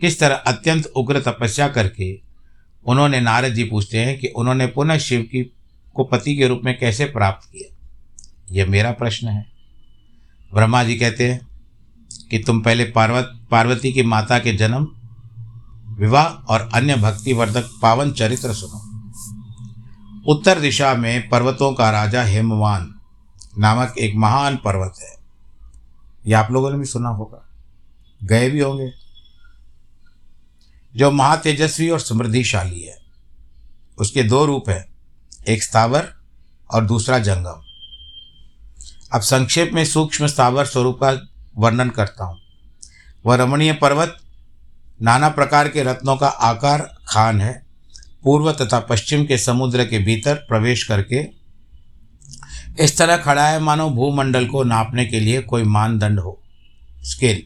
किस 0.00 0.20
तरह 0.20 0.34
अत्यंत 0.34 0.86
उग्र 0.86 1.20
तपस्या 1.20 1.68
करके 1.68 2.20
उन्होंने 2.86 3.20
नारद 3.20 3.54
जी 3.54 3.64
पूछते 3.64 3.98
हैं 3.98 4.18
कि 4.18 4.26
उन्होंने 4.26 4.66
पुनः 4.66 4.98
शिव 4.98 5.22
की 5.22 5.42
को 5.94 6.04
पति 6.04 6.36
के 6.36 6.46
रूप 6.48 6.60
में 6.64 6.78
कैसे 6.78 7.04
प्राप्त 7.04 7.48
किया? 7.52 7.76
यह 8.52 8.66
मेरा 8.66 8.90
प्रश्न 8.90 9.28
है। 9.28 9.46
ब्रह्मा 10.54 10.84
जी 10.84 10.96
कहते 10.96 11.32
हैं 11.32 11.48
कि 12.30 12.38
तुम 12.38 12.60
पहले 12.60 12.84
पार्वत, 12.84 13.40
पार्वती 13.50 13.92
की 13.92 14.02
माता 14.02 14.38
के 14.38 14.52
जन्म, 14.52 14.88
विवाह 15.98 16.24
और 16.24 16.70
अन्य 16.74 16.96
भक्तिवर्धक 16.96 17.70
पावन 17.82 18.12
चरित्र 18.12 18.54
सुनो। 18.54 18.90
उत्तर 20.26 20.60
दिशा 20.60 20.94
में 20.94 21.28
पर्वतों 21.28 21.72
का 21.72 21.90
राजा 21.90 22.22
हेमवान 22.22 22.94
नामक 23.58 23.94
एक 23.98 24.14
महान 24.16 24.56
पर्वत 24.56 24.94
है। 25.02 25.14
यह 26.26 26.40
आप 26.40 26.50
लोगों 26.50 26.70
ने 26.70 26.78
भी 26.78 26.84
सुना 26.84 27.08
होगा। 27.08 27.48
गए 28.22 28.50
भी 28.50 28.60
होंगे। 28.60 28.92
जो 30.96 31.10
महातेजस्वी 31.10 31.90
और 31.90 32.00
समृद्धिशाली 32.00 32.82
है, 32.82 32.96
उसके 33.98 34.22
दो 34.22 34.44
रूप 34.44 34.68
हैं, 34.68 34.94
एक 35.48 35.62
स्थावर 35.62 36.14
और 36.74 36.84
दूसरा 36.84 37.18
जंगम। 37.18 37.69
अब 39.12 39.20
संक्षेप 39.20 39.70
में 39.72 39.84
सूक्ष्म 39.84 40.26
स्थावर 40.26 40.64
स्वरूप 40.64 40.98
का 41.02 41.28
वर्णन 41.58 41.90
करता 41.90 42.24
हूँ। 42.24 42.38
वह 43.26 43.36
रमणीय 43.36 43.72
पर्वत, 43.72 44.16
नाना 45.02 45.28
प्रकार 45.28 45.68
के 45.68 45.82
रत्नों 45.82 46.16
का 46.16 46.28
आकार, 46.28 46.96
खान 47.08 47.40
है। 47.40 47.66
पूर्व 48.24 48.52
तथा 48.52 48.80
पश्चिम 48.80 49.24
के 49.24 49.38
समुद्र 49.38 49.84
के 49.84 49.98
भीतर 49.98 50.34
प्रवेश 50.34 50.84
करके 50.84 51.40
इस 52.84 52.98
तरह 52.98 53.16
खड़ा 53.16 53.48
है 53.48 53.60
मानो 53.60 53.90
भूमंडल 53.90 54.46
को 54.46 54.64
नापने 54.64 55.06
के 55.06 55.20
लिए 55.20 55.42
कोई 55.42 55.62
मानदंड 55.62 56.20
हो। 56.20 56.42
स्केल। 57.02 57.42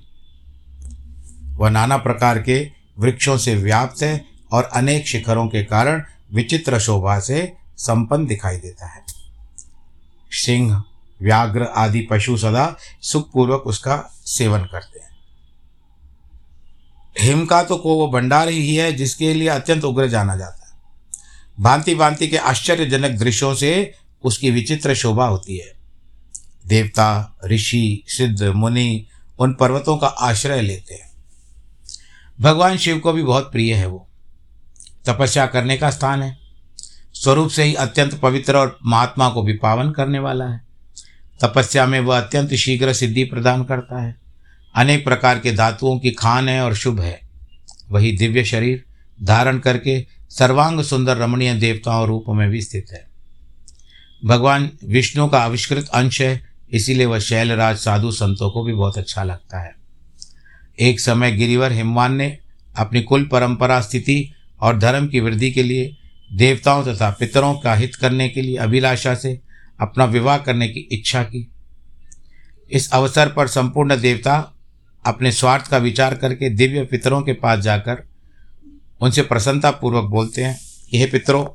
वह 1.56 1.70
नाना 1.70 1.96
प्रकार 1.96 2.42
के 2.42 2.70
वृक्षों 2.98 3.36
से 3.38 3.54
व्याप्त 3.54 4.02
है 4.02 4.24
और 4.52 4.64
अनेक 4.64 5.08
शिखरों 5.08 5.46
के 5.46 5.64
कारण 5.64 6.02
विचित्र 6.32 6.78
शोभा 6.78 7.20
से 7.20 7.56
संपन्न 7.76 8.26
दिखाई 8.26 8.56
देता 8.56 8.86
है। 8.86 9.04
सिंह। 10.30 10.82
व्याघ्र 11.22 11.62
आदि 11.62 12.00
पशु 12.00 12.36
सदा 12.36 12.76
सुखपूर्वक 13.02 13.62
उसका 13.66 14.14
सेवन 14.26 14.64
करते 14.64 14.98
हैं। 14.98 15.04
हिम 17.20 17.46
का 17.46 17.62
तो 17.62 17.76
को 17.76 17.94
वो 17.94 18.08
भंडार 18.08 18.48
ही 18.48 18.76
है 18.76 18.92
जिसके 18.92 19.34
लिए 19.34 19.48
अत्यंत 19.48 19.84
उग्र 19.84 20.08
जाना 20.08 20.36
जाता 20.36 20.68
है। 20.68 20.78
भांति 21.60 21.94
भांति 21.94 22.28
के 22.28 22.36
आश्चर्यजनक 22.36 23.10
दृश्यों 23.10 23.54
से 23.54 23.94
उसकी 24.24 24.50
विचित्र 24.50 24.94
शोभा 24.94 25.26
होती 25.26 25.58
है। 25.58 25.74
देवता, 26.66 27.38
ऋषि, 27.44 28.04
सिद्ध, 28.08 28.42
मुनि 28.42 29.06
उन 29.38 29.54
पर्वतों 29.54 29.98
का 29.98 30.06
आश्रय 30.06 30.62
लेते 30.62 30.94
हैं। 30.94 31.14
भगवान 32.40 32.76
शिव 32.76 32.98
को 32.98 33.12
भी 33.12 33.22
बहुत 33.22 33.52
प्रिय 33.52 33.74
है 33.74 33.86
वो। 33.86 34.08
तपस्या 35.06 35.46
करने 35.46 35.76
का 35.76 35.90
स्थान 35.90 36.22
है। 36.22 36.38
स्वरूप 37.14 37.50
से 37.50 37.62
ही 37.62 37.74
अत्यंत 37.74 38.14
पवित्र 38.14 38.56
और 38.56 38.78
महात्मा 38.86 39.30
को 39.30 39.42
भी 39.42 39.52
पावन 39.52 39.90
करने 39.90 40.18
वाला 40.18 40.44
है। 40.44 40.63
तपस्या 41.42 41.86
में 41.86 42.00
वह 42.00 42.20
अत्यंत 42.20 42.54
शीघ्र 42.54 42.92
सिद्धि 42.92 43.24
प्रदान 43.24 43.64
करता 43.64 44.02
है। 44.02 44.16
अनेक 44.74 45.04
प्रकार 45.04 45.38
के 45.38 45.52
धातुओं 45.52 45.98
की 45.98 46.10
खान 46.10 46.48
है 46.48 46.60
और 46.60 46.74
शुभ 46.74 47.00
है। 47.00 47.20
वही 47.90 48.12
दिव्य 48.12 48.44
शरीर 48.44 48.84
धारण 49.22 49.58
करके 49.58 50.06
सर्वांग 50.30 50.80
सुंदर 50.80 51.16
रमणीय 51.16 51.54
देवताओं 51.54 52.06
रूप 52.06 52.24
में 52.28 52.50
भी 52.50 52.62
स्थित 52.62 52.86
है। 52.92 53.06
भगवान 54.24 54.70
विष्णु 54.84 55.28
का 55.28 55.38
आविष्कृत 55.38 55.88
अंश 55.88 56.20
है, 56.20 56.42
इसीलिए 56.70 57.06
वह 57.06 57.18
शैलराज 57.18 57.76
साधु 57.76 58.10
संतों 58.10 58.50
को 58.50 58.64
भी 58.64 58.72
बहुत 58.72 58.98
अच्छा 58.98 59.24
लगता 59.24 59.64
है। 59.64 59.74
एक 60.80 61.00
समय 61.00 61.32
गिरिवर 61.32 61.72
हिमवान 61.72 62.14
ने 62.14 62.38
अपनी 62.76 63.02
कुल 63.02 63.24
परंपरा, 63.24 63.80
स्थिति 63.80 64.32
और 64.60 64.78
धर्म 64.78 65.08
की 65.08 65.20
वृद्धि 65.20 65.50
के 65.50 65.62
लिए 65.62 65.96
देवताओं 66.32 66.84
तथा 66.84 67.10
पितरों 67.10 67.54
का 67.54 67.74
हित 67.74 67.94
करने 67.94 68.28
के 68.28 68.42
लिए 68.42 68.56
अभिलाषा 68.56 69.14
से 69.14 69.40
अपना 69.80 70.04
विवाह 70.04 70.38
करने 70.38 70.68
की 70.68 70.80
इच्छा 70.92 71.22
की। 71.22 71.50
इस 72.70 72.90
अवसर 72.92 73.32
पर 73.32 73.48
संपूर्ण 73.48 74.00
देवता 74.00 74.52
अपने 75.06 75.32
स्वार्थ 75.32 75.66
का 75.66 75.78
विचार 75.78 76.14
करके 76.14 76.50
दिव्य 76.50 76.84
पितरों 76.84 77.22
के 77.22 77.32
पास 77.32 77.58
जाकर 77.58 78.02
उनसे 79.00 79.22
प्रसन्नतापूर्वक 79.22 80.04
बोलते 80.04 80.44
हैं 80.44 80.58
कि 80.90 80.98
हे 80.98 81.06
पितरों, 81.06 81.46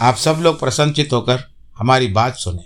आप 0.00 0.16
सब 0.16 0.38
लोग 0.40 0.60
प्रसन्नचित 0.60 1.12
होकर 1.12 1.42
हमारी 1.78 2.06
बात 2.06 2.36
सुने। 2.36 2.64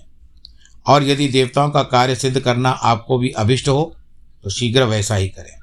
और 0.87 1.03
यदि 1.03 1.29
देवताओं 1.29 1.71
का 1.71 1.83
कार्य 1.83 2.15
सिद्ध 2.15 2.41
करना 2.41 2.71
आपको 2.71 3.19
भी 3.19 3.29
अभिष्ट 3.31 3.69
हो 3.69 3.97
तो 4.45 4.51
शीघ्र 4.51 4.83
वैसा 4.83 5.15
ही 5.15 5.29
करें। 5.29 5.57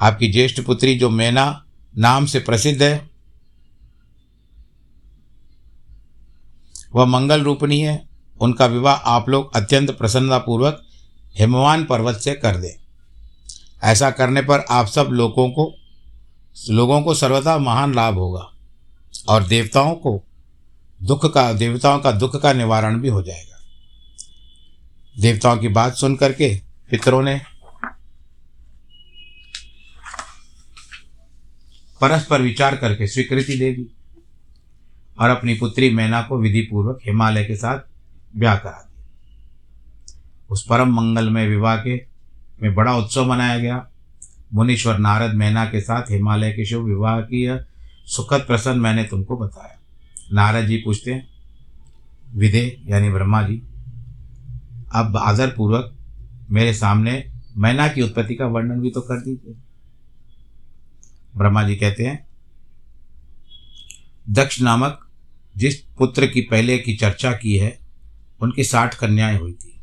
आपकी 0.00 0.32
ज्येष्ठ 0.32 0.60
पुत्री 0.60 0.98
जो 0.98 1.10
मैना 1.10 1.64
नाम 1.98 2.26
से 2.26 2.38
प्रसिद्ध 2.38 2.82
है, 2.82 3.10
वह 6.94 7.04
मंगल 7.04 7.42
रूपणी 7.42 7.80
है 7.80 8.13
उनका 8.40 8.66
विवाह 8.66 8.94
आप 8.94 9.28
लोग 9.28 9.56
अत्यंत 9.56 9.90
प्रसन्नतापूर्वक 9.90 10.82
हिमवान 11.38 11.84
पर्वत 11.84 12.16
से 12.16 12.32
कर 12.34 12.56
दें। 12.56 12.72
ऐसा 13.82 14.10
करने 14.10 14.42
पर 14.42 14.64
आप 14.70 14.86
सब 14.86 15.08
लोगों 15.12 15.48
को 15.50 15.74
लोगों 16.70 17.02
को 17.02 17.14
सर्वदा 17.14 17.58
महान 17.58 17.94
लाभ 17.94 18.14
होगा 18.14 18.50
और 19.28 19.46
देवताओं 19.46 19.94
को 19.94 20.24
दुख 21.02 21.34
का, 21.34 21.52
देवताओं 21.52 21.98
का 21.98 22.12
दुख 22.12 22.42
का 22.42 22.52
निवारण 22.52 23.00
भी 23.00 23.08
हो 23.08 23.22
जाएगा। 23.22 23.58
देवताओं 25.20 25.56
की 25.56 25.68
बात 25.68 25.94
सुन 25.94 26.16
करके 26.16 26.56
पितरों 26.90 27.22
ने 27.22 27.40
परस्पर 32.00 32.42
विचार 32.42 32.76
करके 32.76 33.06
स्वीकृति 33.06 33.56
दे 33.56 33.72
दी 33.72 33.86
और 35.20 35.30
अपनी 35.30 35.54
पुत्री 35.54 35.90
मैना 35.90 36.22
को 36.22 36.38
विधि 36.38 36.60
पूर्वक 36.60 36.98
हिमालय 37.04 37.44
के 37.44 37.56
साथ 37.56 37.93
ब्याह 38.36 38.56
करा 38.56 38.70
दिया। 38.70 39.04
उस 40.50 40.66
परम 40.66 40.94
मंगल 40.94 41.30
में 41.30 41.48
विवाह 41.48 41.76
के 41.76 41.96
में 42.62 42.74
बड़ा 42.74 42.96
उत्सव 42.96 43.24
मनाया 43.24 43.58
गया। 43.58 43.90
मुनीश्वर 44.54 44.98
नारद 44.98 45.34
मैना 45.34 45.64
के 45.64 45.80
साथ 45.80 46.10
हिमालय 46.10 46.52
के 46.52 46.64
शुभ 46.64 46.84
विवाह 46.84 47.20
की 47.20 47.44
यह 47.44 47.64
सुखद 48.06 48.40
प्रसन्न 48.40 48.80
मैंने 48.80 49.04
तुमको 49.04 49.36
बताया। 49.36 49.78
नारद 50.32 50.66
जी 50.66 50.76
पूछते 50.76 51.12
हैं, 51.12 51.28
विदे 52.34 52.82
यानी 52.86 53.10
ब्रह्मा 53.10 53.42
जी, 53.42 53.62
अब 54.94 55.16
आदरपूर्वक 55.16 55.94
मेरे 56.50 56.74
सामने 56.74 57.32
मैना 57.56 57.88
की 57.88 58.02
उत्पत्ति 58.02 58.34
का 58.34 58.46
वर्णन 58.46 58.80
भी 58.80 58.90
तो 58.90 59.00
कर 59.00 59.20
दीजिए। 59.20 59.54
ब्रह्मा 61.36 61.62
जी 61.62 61.76
कहते 61.76 62.04
हैं, 62.04 62.26
दक्ष 64.30 64.60
नामक 64.60 65.08
जिस 65.56 65.80
पुत्र 65.98 66.26
की 66.26 66.40
पहले 66.40 66.78
की 66.78 66.96
चर्चा 66.96 67.32
की 67.32 67.56
है 67.58 67.83
उनकी 68.44 68.64
साठ 68.64 68.94
कन्याएँ 68.94 69.38
हुई 69.38 69.52
थी, 69.52 69.80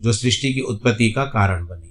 जो 0.00 0.12
सृष्टि 0.12 0.54
की 0.54 0.60
उत्पत्ति 0.60 1.12
का 1.12 1.24
कारण 1.24 1.66
बनी। 1.66 1.90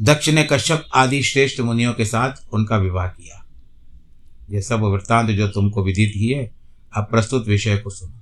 दक्ष 0.00 0.28
ने 0.28 0.48
कश्यप 0.52 0.86
आदि 0.94 1.22
श्रेष्ठ 1.22 1.60
मुनियों 1.60 1.94
के 1.94 2.04
साथ 2.04 2.32
उनका 2.52 2.76
विवाह 2.76 3.06
किया। 3.06 3.46
यह 4.50 4.60
सब 4.60 4.80
वृत्तांत 4.80 5.30
जो 5.30 5.48
तुमको 5.48 5.84
विदित 5.84 6.12
ही 6.16 6.28
है, 6.28 6.52
अब 6.96 7.04
प्रस्तुत 7.04 7.48
विषय 7.48 7.76
को 7.76 7.90
सुनो। 7.90 8.16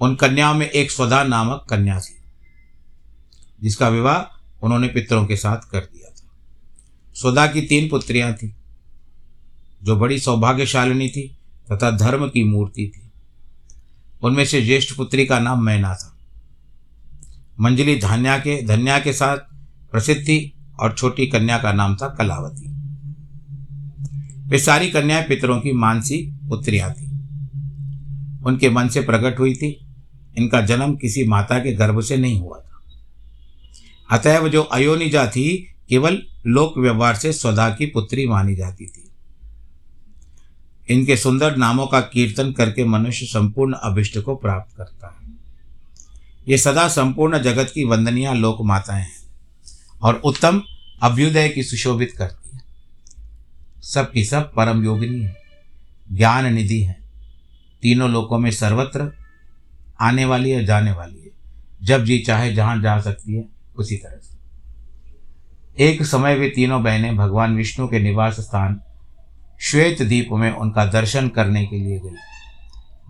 उन 0.00 0.14
कन्याओं 0.14 0.54
में 0.54 0.68
एक 0.70 0.90
स्वधा 0.90 1.24
नामक 1.24 1.66
कन्या 1.70 2.00
थी, 2.00 2.18
जिसका 3.62 3.88
विवाह 3.88 4.40
उन्होंने 4.62 4.88
पितरों 4.88 5.26
के 5.26 5.36
साथ 5.36 5.70
कर 5.70 5.80
दिया 5.80 6.10
था। 6.10 6.30
स्वधा 7.14 7.46
की 7.46 7.62
तीन 7.62 7.88
पुत्रियाँ 7.88 8.34
थी, 8.34 8.54
जो 9.82 9.96
बड़ी 9.96 10.18
सौभाग्यशालिनी 10.18 11.08
थी 11.08 11.38
तथा 11.72 11.90
धर्म 11.90 12.28
की 12.28 12.44
मूर्ति 12.44 12.92
थी। 12.96 13.03
उनमें 14.24 14.44
से 14.44 14.62
ज्येष्ठ 14.62 14.96
पुत्री 14.96 15.26
का 15.26 15.38
नाम 15.38 15.62
मैना 15.62 15.94
था। 15.94 16.18
मंजली 17.60 18.00
धान्या 18.00 18.38
के, 18.38 18.66
धन्या 18.66 18.98
के 18.98 19.12
साथ 19.12 19.36
प्रसिद्ध 19.90 20.50
और 20.80 20.92
छोटी 20.92 21.26
कन्या 21.26 21.58
का 21.58 21.72
नाम 21.72 21.96
था 21.96 22.08
कलावती। 22.08 22.74
वे 24.48 24.58
सारी 24.58 24.90
कन्याएँ 24.90 25.28
पितरों 25.28 25.60
की 25.60 25.72
मानसी 25.72 26.32
पुत्रियाँ 26.48 26.92
थी। 26.92 27.06
उनके 28.44 28.70
मन 28.70 28.88
से 28.88 29.00
प्रकट 29.00 29.38
हुई 29.38 29.54
थी, 29.54 29.86
इनका 30.38 30.60
जन्म 30.60 30.96
किसी 30.96 31.24
माता 31.24 31.58
के 31.58 31.72
गर्भ 31.72 32.00
से 32.00 32.16
नहीं 32.16 32.40
हुआ 32.40 32.58
था। 32.58 32.82
अतएव 34.16 34.48
जो 34.48 34.62
अयोनिजा 34.62 35.26
थी, 35.26 35.74
केवल 35.88 36.22
लोक 36.46 36.78
व्यवहार 36.78 37.14
से 37.14 37.32
स्वदा 37.32 37.70
की 37.70 37.86
पुत्री 37.86 38.26
मानी 38.26 38.54
जाती 38.54 38.86
थी। 38.86 39.10
इनके 40.90 41.16
सुंदर 41.16 41.56
नामों 41.56 41.86
का 41.86 42.00
कीर्तन 42.00 42.52
करके 42.52 42.84
मनुष्य 42.84 43.26
संपूर्ण 43.26 43.74
अभिष्ट 43.74 44.18
को 44.18 44.36
प्राप्त 44.36 44.76
करता 44.76 45.18
है। 45.22 45.30
ये 46.48 46.58
सदा 46.58 46.88
संपूर्ण 46.88 47.38
जगत 47.38 47.72
की 47.74 47.84
वंदनीय 47.84 48.34
लोक 48.34 48.58
माताएँ 48.60 49.02
हैं 49.02 49.22
और 50.02 50.14
उत्तम 50.14 50.62
अभ्युदय 51.02 51.48
की 51.48 51.62
सुशोभित 51.62 52.12
करती 52.18 52.56
है। 52.56 52.62
सब 53.82 54.12
की 54.12 54.24
सब 54.24 54.52
परम 54.54 54.84
योगिनी 54.84 55.22
है, 55.22 55.36
ज्ञान 56.12 56.54
निधि 56.54 56.82
है। 56.82 56.96
तीनों 57.82 58.10
लोकों 58.10 58.38
में 58.38 58.50
सर्वत्र 58.50 59.12
आने 60.00 60.24
वाली 60.24 60.50
है 60.50 60.64
जाने 60.64 60.92
वाली 60.92 61.18
है। 61.18 61.30
जब 61.82 62.04
जी 62.04 62.18
चाहे 62.18 62.54
जहाँ 62.54 62.82
जा 62.82 63.00
सकती 63.00 63.34
है, 63.34 63.44
उसी 63.76 63.96
तरह 63.96 64.20
से। 64.22 64.34
एक 65.84 66.06
समय 66.06 66.34
वे 66.34 66.48
तीनों 66.48 66.82
बहनें 66.82 67.16
भगवान 67.16 67.56
विष्णु 67.56 67.88
के 67.88 67.98
निवास 67.98 68.40
स्थान 68.40 68.80
श्वेत 69.70 70.02
दीप 70.02 70.28
में 70.32 70.50
उनका 70.52 70.84
दर्शन 70.86 71.28
करने 71.28 71.66
के 71.66 71.76
लिए 71.76 71.98
गई। 71.98 72.16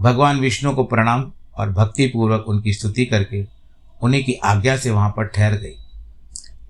भगवान 0.00 0.40
विष्णु 0.40 0.74
को 0.74 0.84
प्रणाम 0.84 1.32
और 1.54 1.70
भक्तिपूर्वक 1.70 2.44
उनकी 2.48 2.72
स्तुति 2.72 3.06
करके 3.06 3.46
उन्हीं 4.02 4.24
की 4.24 4.32
आज्ञा 4.32 4.76
से 4.76 4.90
वहाँ 4.90 5.10
पर 5.10 5.26
ठहर 5.26 5.52
गई। 5.52 5.74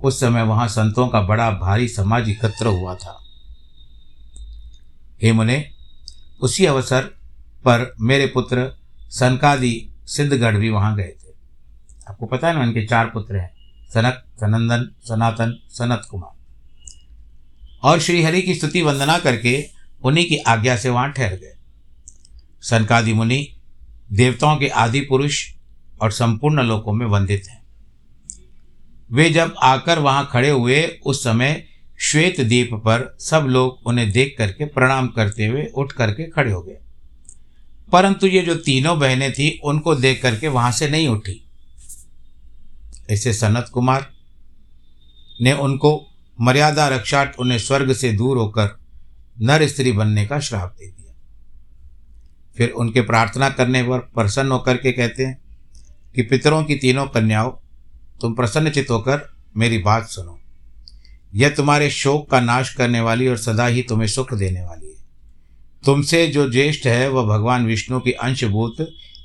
उस 0.02 0.20
समय 0.20 0.42
वहाँ 0.42 0.68
संतों 0.68 1.08
का 1.08 1.20
बड़ा 1.20 1.50
भारी 1.50 1.88
समाज 1.88 2.28
एकत्र 2.28 2.66
हुआ 2.66 2.94
था। 2.94 3.18
हे 5.22 5.32
मुने, 5.32 5.70
उसी 6.40 6.66
अवसर 6.66 7.00
पर 7.64 7.94
मेरे 8.00 8.26
पुत्र 8.26 8.78
सनकादि 9.10 9.90
सिद्धगढ़ 10.06 10.56
भी 10.56 10.70
वहाँ 10.70 10.96
गए 10.96 11.12
थे। 11.24 11.32
आपको 12.08 12.26
पता 12.26 12.48
है 12.48 12.54
ना 12.54 12.60
उनके 12.60 12.86
चार 12.86 13.06
पुत्र 13.06 13.36
हैं, 13.36 13.50
सनक, 13.94 14.24
सनंदन, 14.40 14.90
सनातन, 15.08 15.58
सनत 15.68 16.02
कुमार। 16.10 16.33
और 17.84 18.00
श्रीहरि 18.00 18.42
की 18.42 18.54
स्तुति 18.54 18.82
वंदना 18.82 19.18
करके 19.18 19.68
उन्हीं 20.02 20.28
की 20.28 20.36
आज्ञा 20.36 20.76
से 20.76 20.88
वहाँ 20.88 21.12
ठहर 21.12 21.34
गए। 21.34 21.56
सनकादि 22.62 23.12
मुनि, 23.12 23.48
देवताओं 24.12 24.56
के 24.56 24.68
आदि 24.68 25.00
पुरुष 25.00 25.52
और 26.02 26.10
संपूर्ण 26.10 26.62
लोकों 26.62 26.92
में 26.92 27.06
वंदित 27.06 27.44
हैं। 27.48 27.64
वे 29.12 29.30
जब 29.30 29.54
आकर 29.62 29.98
वहाँ 29.98 30.28
खड़े 30.32 30.50
हुए, 30.50 31.00
उस 31.06 31.24
समय 31.24 31.66
श्वेत 31.98 32.40
द्वीप 32.40 32.70
पर 32.74 33.16
सब 33.20 33.46
लोग 33.48 33.80
उन्हें 33.86 34.12
देख 34.12 34.34
करके 34.38 34.64
प्रणाम 34.64 35.08
करते 35.08 35.46
हुए 35.46 35.64
उठ 35.64 35.92
करके 35.92 36.30
खड़े 36.30 36.52
हो 36.52 36.62
गए। 36.62 36.78
परंतु 37.92 38.26
ये 38.26 38.42
जो 38.42 38.54
तीनों 38.54 38.98
बहनें 38.98 39.32
थी, 39.32 39.60
उनको 39.64 39.94
देख 39.94 40.22
करके 40.22 40.48
वहाँ 40.48 40.72
से 40.72 40.88
नहीं 40.88 41.08
उठी। 41.08 41.48
ऐसे 43.10 43.32
सनत 43.32 43.70
कुमार 43.72 44.10
ने 45.40 45.52
उनको 45.52 46.10
मर्यादा 46.40 46.88
रक्षार्थ 46.88 47.38
उन्हें 47.38 47.58
स्वर्ग 47.58 47.92
से 47.92 48.12
दूर 48.12 48.38
होकर 48.38 48.78
नर 49.40 49.66
स्त्री 49.66 49.92
बनने 49.92 50.26
का 50.26 50.40
श्राप 50.40 50.76
दे 50.78 50.86
दिया। 50.86 51.14
फिर 52.56 52.70
उनके 52.70 53.00
प्रार्थना 53.00 53.48
करने 53.48 53.82
पर 53.82 53.98
प्रसन्न 53.98 54.52
होकर 54.52 54.76
के 54.76 54.92
कहते 54.92 55.24
हैं 55.24 55.38
कि 56.14 56.22
पितरों 56.22 56.64
की 56.64 56.74
तीनों 56.74 57.06
कन्याओं, 57.06 57.50
तुम 58.20 58.34
प्रसन्नचित 58.34 58.90
होकर 58.90 59.34
मेरी 59.56 59.78
बात 59.78 60.08
सुनो। 60.08 60.40
यह 61.34 61.48
तुम्हारे 61.48 61.90
शोक 61.90 62.30
का 62.30 62.40
नाश 62.40 62.74
करने 62.74 63.00
वाली 63.00 63.28
और 63.28 63.36
सदा 63.36 63.66
ही 63.66 63.82
तुम्हें 63.82 64.08
सुख 64.08 64.34
देने 64.34 64.64
वाली 64.64 64.86
है। 64.86 65.04
तुमसे 65.84 66.26
जो 66.26 66.50
ज्येष्ठ 66.50 66.86
है, 66.86 67.08
वह 67.08 67.36
भगवान 67.36 67.66
विष्णु 67.66 68.00
की 68.00 68.12
अंशभूत 68.12 68.76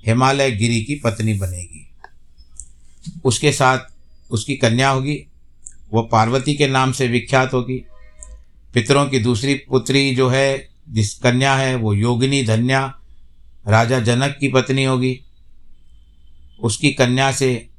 हिमालय 0.05 0.51
गिरी 0.51 0.83
की 0.83 0.95
पत्नी 0.95 1.33
बनेगी। 1.33 1.91
उसके 3.23 3.51
साथ 3.51 3.79
उसकी 4.31 4.55
कन्या 4.55 4.89
होगी 4.89 5.28
वह 5.93 6.09
पार्वती 6.11 6.53
के 6.53 6.67
नाम 6.67 6.91
से 6.91 7.07
विख्यात 7.07 7.53
होगी। 7.53 7.85
पितरों 8.73 9.05
की 9.05 9.19
दूसरी 9.19 9.53
पुत्री 9.55 10.15
जो 10.15 10.29
है, 10.29 10.69
जिस 10.89 11.19
कन्या 11.19 11.55
है, 11.55 11.75
वो 11.75 11.93
योगिनी 11.93 12.43
धन्या, 12.43 12.99
राजा 13.67 13.99
जनक 13.99 14.37
की 14.39 14.47
पत्नी 14.47 14.83
होगी। 14.83 15.19
उसकी 16.63 16.91
कन्या 16.91 17.31
से, 17.31 17.69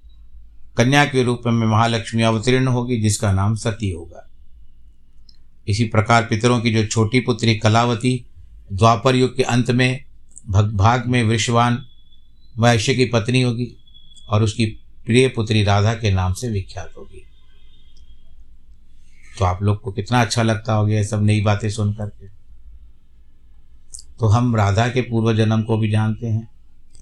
कन्या 0.76 1.04
के 1.04 1.22
रूप 1.22 1.42
में 1.46 1.66
महालक्ष्मी 1.66 2.22
अवतीर्ण 2.22 2.66
होगी, 2.66 3.00
जिसका 3.00 3.32
नाम 3.32 3.54
सती 3.54 3.90
होगा। 3.90 4.30
इसी 5.68 5.84
प्रकार 5.84 6.22
पितरों 6.22 6.60
की 6.60 6.70
जो 6.70 6.86
छोटी 6.86 7.20
पुत्री 7.20 7.54
कलावती, 7.54 8.26
द्वापर 8.72 9.16
युग 9.16 9.36
के 9.36 9.42
अंत 9.42 9.70
में, 9.70 10.04
भग, 10.48 10.72
भाग 10.72 11.06
में 11.06 11.22
वृषवान, 11.22 11.86
वैश्य 12.58 12.94
की 12.94 13.04
पत्नी 13.04 13.42
होगी, 13.42 13.76
और 14.28 14.42
उसकी 14.42 14.66
प्रिय 15.06 15.28
पुत्री 15.28 15.64
राधा 15.64 15.94
के 15.94 16.10
नाम 16.10 16.32
से 16.32 16.48
विख्यात 16.48 16.92
होगी। 16.96 17.26
तो 19.40 19.44
आप 19.44 19.62
लोग 19.62 19.80
को 19.80 19.92
कितना 19.92 20.20
अच्छा 20.20 20.42
लगता 20.42 20.74
होगा 20.74 20.92
ये 20.92 21.04
सब 21.04 21.22
नई 21.22 21.40
बातें 21.40 21.68
सुन 21.70 21.92
करके। 21.94 22.26
तो 24.20 24.26
हम 24.26 24.56
राधा 24.56 24.88
के 24.88 25.00
पूर्व 25.00 25.36
जन्म 25.36 25.62
को 25.62 25.78
भी 25.78 25.90
जानते 25.90 26.26
हैं, 26.26 26.48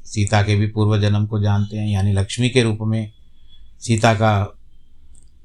सीता 0.04 0.42
के 0.42 0.56
भी 0.56 0.66
पूर्व 0.66 1.00
जन्म 1.00 1.26
को 1.26 1.40
जानते 1.42 1.76
हैं, 1.76 1.88
यानी 1.88 2.12
लक्ष्मी 2.12 2.50
के 2.50 2.62
रूप 2.62 2.78
में 2.82 3.12
सीता 3.80 4.14
का 4.14 4.32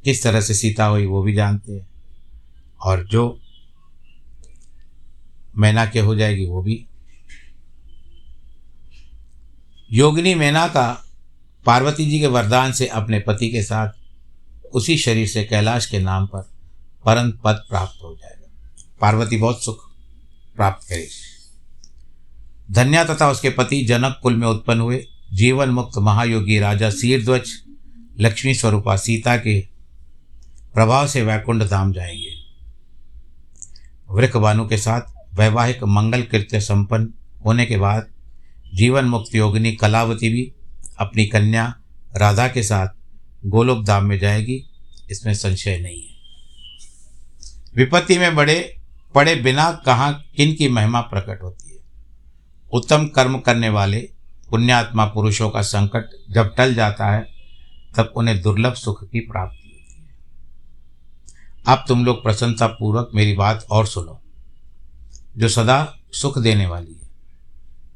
किस 0.03 0.23
तरह 0.23 0.41
से 0.41 0.53
सीता 0.53 0.86
हुई 0.86 1.06
वो 1.06 1.23
भी 1.23 1.34
जानते 1.34 1.73
हैं। 1.73 1.88
और 2.82 3.06
जो 3.08 3.39
मैना 5.58 5.86
के 5.86 5.99
हो 5.99 6.15
जाएगी 6.15 6.45
वो 6.45 6.62
भी। 6.62 6.86
योगिनी 9.91 10.36
मैना 10.36 10.67
का 10.67 10.88
पार्वती 11.65 12.06
जी 12.06 12.19
के 12.19 12.27
वरदान 12.27 12.71
से 12.71 12.88
अपने 12.88 13.19
पति 13.19 13.49
के 13.49 13.63
साथ 13.63 14.71
उसी 14.73 14.97
शरीर 14.97 15.27
से 15.27 15.43
कैलाश 15.43 15.86
के 15.86 15.99
नाम 15.99 16.25
पर 16.25 16.53
परम 17.06 17.32
पद 17.32 17.63
प्राप्त 17.70 18.04
हो 18.04 18.16
जाएगा। 18.16 18.54
पार्वती 19.02 19.38
बहुत 19.38 19.63
सुख 19.63 19.92
प्राप्त 20.56 20.89
करेगी। 20.89 21.34
धन्या 22.72 23.04
तथा 23.04 23.32
उसके 23.32 23.50
पति 23.50 23.86
जनक 23.86 24.20
कुल 24.24 24.36
में 24.36 24.48
उत्पन्न 24.48 24.82
हुए 24.82 25.06
जीवन 25.34 25.70
मुक्त 25.70 25.98
महायोगी 25.98 26.60
राजा 26.60 26.89
सीरध्वज, 26.89 27.52
लक्ष्मी 28.20 28.54
स्वरूपा 28.54 28.96
सीता 28.96 29.38
के 29.38 29.68
प्रभाव 30.74 31.08
से 31.08 31.22
वैकुंठ 31.22 31.63
धाम 31.63 31.94
जाएँगे। 31.94 32.44
वृक 34.12 34.38
बानु 34.38 34.68
के 34.68 34.78
साथ 34.78 35.02
वैवाहिक 35.34 35.84
मंगल 35.84 36.22
कृत्य 36.22 36.60
संपन्न 36.60 37.13
होने 37.46 37.66
के 37.66 37.78
बाद 37.78 38.08
जीवन 38.74 39.06
मुक्त 39.06 39.36
योगिनी 39.36 39.72
कलावती 39.72 40.30
भी 40.30 40.54
अपनी 41.00 41.26
कन्या 41.26 41.76
राधा 42.18 42.48
के 42.48 42.63
साथ 42.63 42.88
गोलोक 43.46 43.86
धाम 43.86 44.06
में 44.06 44.20
जाएगी, 44.20 44.70
इसमें 45.12 45.34
संशय 45.34 45.80
नहीं 45.80 46.08
है। 46.08 46.12
विपत्ति 47.76 48.18
में 48.18 48.36
बड़े, 48.36 48.82
पड़े 49.16 49.36
बिना 49.36 49.72
कहाँ, 49.72 50.24
किन 50.38 50.54
की 50.54 50.70
महिमा 50.70 51.02
प्रकट 51.02 51.44
होती 51.44 51.70
है? 51.70 51.80
उत्तम 52.74 53.08
कर्म 53.08 53.40
करने 53.40 53.70
वाले, 53.70 54.10
पुण्यात्मा 54.50 55.06
पुरुषों 55.06 55.50
का 55.50 55.62
संकट 55.62 56.10
जब 56.32 56.56
टल 56.56 56.74
जाता 56.74 57.12
है, 57.12 57.28
तब 57.98 58.14
उन्हें 58.16 58.42
दुर्लभ 58.42 58.74
सुख 58.74 59.04
की 59.04 59.20
प्राप्ति 59.20 59.56
होती 59.56 60.04
है। 60.04 60.16
अब 61.68 61.86
तुम 61.88 62.06
लोग 62.06 62.24
प्रसन्नता 62.24 62.68
पूर्वक 62.68 63.12
मेरी 63.16 63.34
बात 63.34 63.68
और 63.72 63.88
सुनो। 63.88 64.22
जो 65.38 65.50
सदा 65.50 65.98
सुख 66.12 66.40
देने 66.40 66.66
वाली 66.66 67.00
है। 67.04 67.10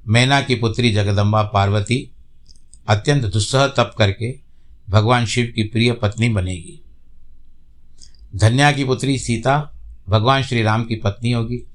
मैना 0.08 0.42
की 0.42 0.56
पुत्री 0.56 0.94
जगदम्बा 0.94 1.44
पार्वती 1.44 2.12
अत्यंत 2.88 3.26
दुस्सह 3.26 3.68
तप 3.68 3.96
करके 3.98 4.40
भगवान 4.90 5.26
शिव 5.26 5.54
की 5.56 5.63
प्रिय 5.63 5.92
पत्नी 5.92 6.30
बनेगी। 6.30 6.84
धन्या 8.36 8.72
की 8.72 8.84
पुत्री 8.84 9.20
सीता 9.20 9.74
भगवान 10.10 10.44
श्री 10.44 10.63
राम 10.63 10.84
की 10.84 10.96
पत्नी 10.96 11.32
होगी। 11.32 11.68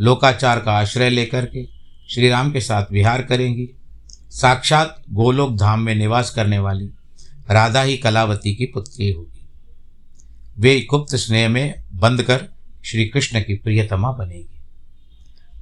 लोकाचार 0.00 0.60
का 0.60 0.72
आश्रय 0.72 1.10
लेकर 1.10 1.46
के 1.46 1.64
श्री 2.10 2.28
राम 2.28 2.50
के 2.50 2.60
साथ 2.60 2.84
विहार 2.92 3.22
करेंगी। 3.22 3.68
साक्षात 4.30 5.02
गोलोक 5.10 5.56
धाम 5.56 5.80
में 5.80 5.94
निवास 5.94 6.30
करने 6.30 6.58
वाली 6.58 6.86
राधा 7.50 7.82
ही 7.82 7.96
कलावती 7.96 8.54
की 8.54 8.64
पुत्री 8.64 9.10
होगी। 9.12 9.48
वे 10.58 10.86
गुप्त 10.90 11.16
स्नेह 11.16 11.48
में 11.48 11.84
बंद 11.94 12.22
कर 12.22 12.44
श्री 12.84 13.04
कृष्ण 13.04 13.40
की 13.40 13.54
प्रियतमा 13.54 14.12
बनेगी। 14.12 14.60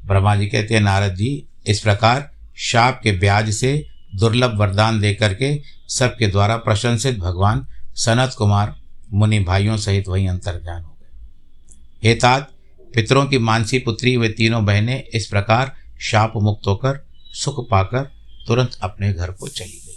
ब्रह्मा 0.07 0.37
जी 0.37 0.47
कहते 0.47 0.75
हैं, 0.75 0.81
नारद 0.81 1.15
जी, 1.15 1.47
इस 1.67 1.81
प्रकार 1.81 2.31
शाप 2.57 3.01
के 3.03 3.13
ब्याज 3.13 3.51
से 3.51 3.87
दुर्लभ 4.15 4.61
वरदान 4.61 5.01
दे 5.01 5.15
करके 5.15 5.63
सबके 5.89 6.27
द्वारा 6.27 6.57
प्रशंसित 6.57 7.19
भगवान 7.19 7.67
सनत 7.95 8.35
कुमार 8.39 8.84
मुनि 9.13 9.39
भाइयों 9.41 9.77
सहित 9.77 10.09
वहीं 10.09 10.29
अंतर्ज्ञान 10.29 10.83
हो 10.83 10.97
गए। 11.01 12.09
हे 12.09 12.15
तात 12.15 12.51
पितरों 12.95 13.25
की 13.27 13.39
मानसी 13.39 13.79
पुत्री 13.79 14.17
वे 14.17 14.29
तीनों 14.29 14.65
बहनें 14.67 15.03
इस 15.05 15.27
प्रकार 15.27 15.73
शाप 16.01 16.33
मुक्त 16.37 16.67
होकर, 16.67 17.07
सुख 17.35 17.69
पाकर 17.71 18.11
तुरंत 18.47 18.79
अपने 18.83 19.13
घर 19.13 19.31
को 19.31 19.49
चली 19.49 19.81
गई। 19.87 19.97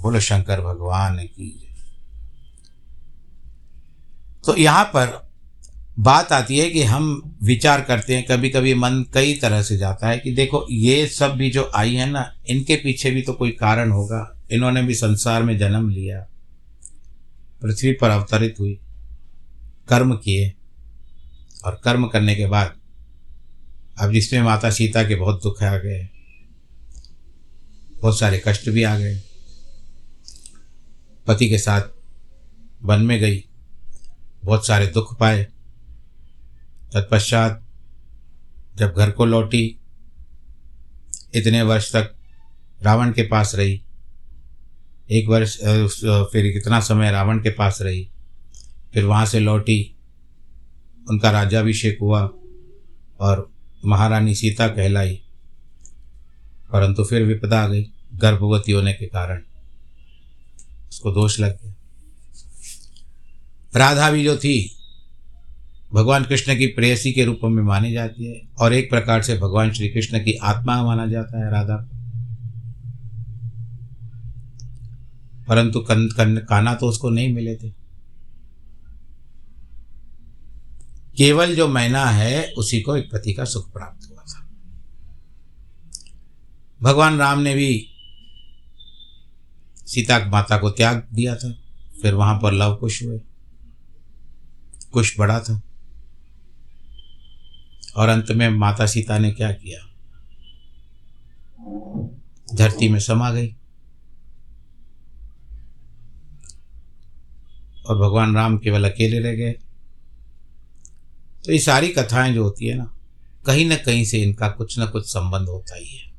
बोलो, 0.00 0.20
शंकर 0.20 0.60
भगवान 0.60 1.18
की 1.18 1.68
तो 4.46 4.56
यहाँ 4.56 4.84
पर 4.84 5.30
बात 5.98 6.32
आती 6.32 6.58
है 6.58 6.70
कि 6.70 6.82
हम 6.82 7.36
विचार 7.42 7.80
करते 7.80 8.14
हैं 8.16 8.24
कभी 8.26 8.48
कभी 8.50 8.74
मन 8.74 9.04
कई 9.14 9.34
तरह 9.34 9.62
से 9.62 9.76
जाता 9.76 10.08
है 10.08 10.18
कि 10.18 10.32
देखो, 10.32 10.66
ये 10.70 11.06
सब 11.06 11.34
भी 11.34 11.50
जो 11.50 11.70
आई 11.74 11.94
है 11.94 12.10
ना, 12.10 12.32
इनके 12.46 12.76
पीछे 12.76 13.10
भी 13.10 13.22
तो 13.22 13.32
कोई 13.32 13.50
कारण 13.50 13.90
होगा। 13.90 14.38
इन्होंने 14.50 14.82
भी 14.82 14.94
संसार 14.94 15.42
में 15.42 15.58
जन्म 15.58 15.88
लिया। 15.88 16.26
पृथ्वी 17.62 17.92
पर 17.92 18.10
अवतरित 18.10 18.56
हुई, 18.60 18.78
कर्म 19.88 20.14
किए, 20.14 20.52
और 21.64 21.80
कर्म 21.84 22.06
करने 22.08 22.34
के 22.34 22.46
बाद 22.46 22.80
अब 24.00 24.12
जिसमें 24.12 24.42
माता 24.42 24.70
सीता 24.70 25.02
के 25.04 25.14
बहुत 25.14 25.42
दुख 25.42 25.62
आ 25.62 25.76
गए, 25.76 26.08
बहुत 27.92 28.18
सारे 28.18 28.42
कष्ट 28.46 28.68
भी 28.68 28.82
आ 28.82 28.96
गए, 28.98 29.14
पति 31.26 31.48
के 31.48 31.58
साथ 31.58 31.88
वन 32.82 33.02
में 33.02 33.18
गई, 33.20 33.44
बहुत 34.44 34.66
सारे 34.66 34.86
दुख 34.86 35.18
पाए, 35.18 35.44
तत्पश्चात 36.94 37.62
जब 38.76 38.94
घर 38.94 39.10
को 39.10 39.24
लौटी, 39.24 39.64
इतने 41.34 41.62
वर्ष 41.62 41.92
तक 41.92 42.14
रावण 42.82 43.12
के 43.12 43.22
पास 43.22 43.54
रही 43.54 43.82
एक 45.12 45.28
वर्ष 45.28 45.56
फिर 46.32 46.52
कितना 46.52 46.80
समय 46.80 47.10
रावण 47.10 47.38
के 47.38 47.50
पास 47.50 47.78
रही, 47.82 48.08
फिर 48.94 49.04
वहाँ 49.04 49.26
से 49.26 49.40
लौटी, 49.40 49.94
उनका 51.06 51.30
राज्याभिषेक 51.30 51.98
हुआ 52.00 52.20
और 53.20 53.48
महारानी 53.84 54.34
सीता 54.34 54.68
कहलाई, 54.68 55.20
परंतु 56.72 57.04
फिर 57.04 57.22
विपदा 57.22 57.60
आ 57.60 57.68
गई 57.68 57.86
गर्भवती 58.14 58.72
होने 58.72 58.92
के 58.92 59.06
कारण। 59.06 59.40
उसको 60.88 61.12
दोष 61.12 61.38
लग 61.40 61.58
गया। 61.62 61.74
राधा 63.76 64.10
भी 64.10 64.24
जो 64.24 64.36
थी, 64.36 64.76
भगवान 65.92 66.24
कृष्ण 66.24 66.56
की 66.58 66.66
प्रेयसी 66.66 67.12
के 67.12 67.24
रूप 67.24 67.40
में 67.44 67.62
मानी 67.62 67.92
जाती 67.92 68.24
है 68.26 68.40
और 68.60 68.74
एक 68.74 68.90
प्रकार 68.90 69.22
से 69.22 69.36
भगवान 69.38 69.72
श्री 69.72 69.88
कृष्ण 69.88 70.18
की 70.18 70.32
आत्मा 70.42 70.82
माना 70.84 71.06
जाता 71.06 71.44
है 71.44 71.50
राधा 71.52 71.76
को। 71.76 71.91
परंतु 75.52 75.80
कन, 75.80 76.08
कन, 76.08 76.36
काना 76.36 76.74
तो 76.74 76.86
उसको 76.86 77.10
नहीं 77.10 77.34
मिले 77.34 77.56
थे। 77.56 77.70
केवल 81.16 81.56
जो 81.56 81.68
मैना 81.68 82.06
है 82.06 82.52
उसी 82.58 82.80
को 82.80 82.96
एक 82.96 83.10
पति 83.12 83.32
का 83.32 83.44
सुख 83.44 83.72
प्राप्त 83.72 84.10
हुआ 84.10 84.22
था। 84.22 84.50
भगवान 86.82 87.18
राम 87.18 87.40
ने 87.40 87.54
भी 87.54 87.88
सीता 89.86 90.26
माता 90.26 90.58
को 90.58 90.70
त्याग 90.70 91.08
दिया 91.12 91.36
था 91.36 91.52
फिर 92.02 92.14
वहाँ 92.14 92.40
पर 92.40 92.52
लव 92.52 92.76
कुश 92.76 93.02
हुए। 93.02 93.20
कुश 94.92 95.18
बड़ा 95.18 95.40
था। 95.40 95.62
और 97.96 98.08
अंत 98.08 98.30
में 98.30 98.48
माता 98.48 98.86
सीता 98.86 99.18
ने 99.18 99.30
क्या 99.32 99.52
किया? 99.52 99.78
धरती 102.54 102.88
में 102.88 103.00
समा 103.00 103.30
गई। 103.30 103.56
और 107.86 107.98
भगवान 107.98 108.34
राम 108.34 108.58
केवल 108.58 108.90
अकेले 108.90 109.18
रह 109.18 109.32
गए। 109.32 109.52
तो 111.44 111.52
ये 111.52 111.58
सारी 111.58 111.88
कथाएँ 111.88 112.34
जो 112.34 112.42
होती 112.42 112.66
है 112.66 112.76
ना, 112.76 112.92
कहीं 113.46 113.66
ना 113.66 113.76
कहीं 113.76 114.04
से 114.04 114.18
इनका 114.18 114.48
कुछ 114.48 114.78
ना 114.78 114.86
कुछ 114.86 115.06
संबंध 115.06 115.48
होता 115.48 115.76
ही 115.76 115.86
है। 115.86 116.12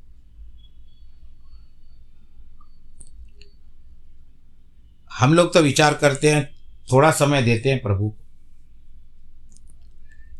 हम 5.19 5.33
लोग 5.33 5.53
तो 5.53 5.59
विचार 5.59 5.93
करते 5.93 6.31
हैं, 6.31 6.55
थोड़ा 6.91 7.11
समय 7.11 7.41
देते 7.41 7.69
हैं 7.69 7.81
प्रभु 7.81 8.09
को। 8.09 8.17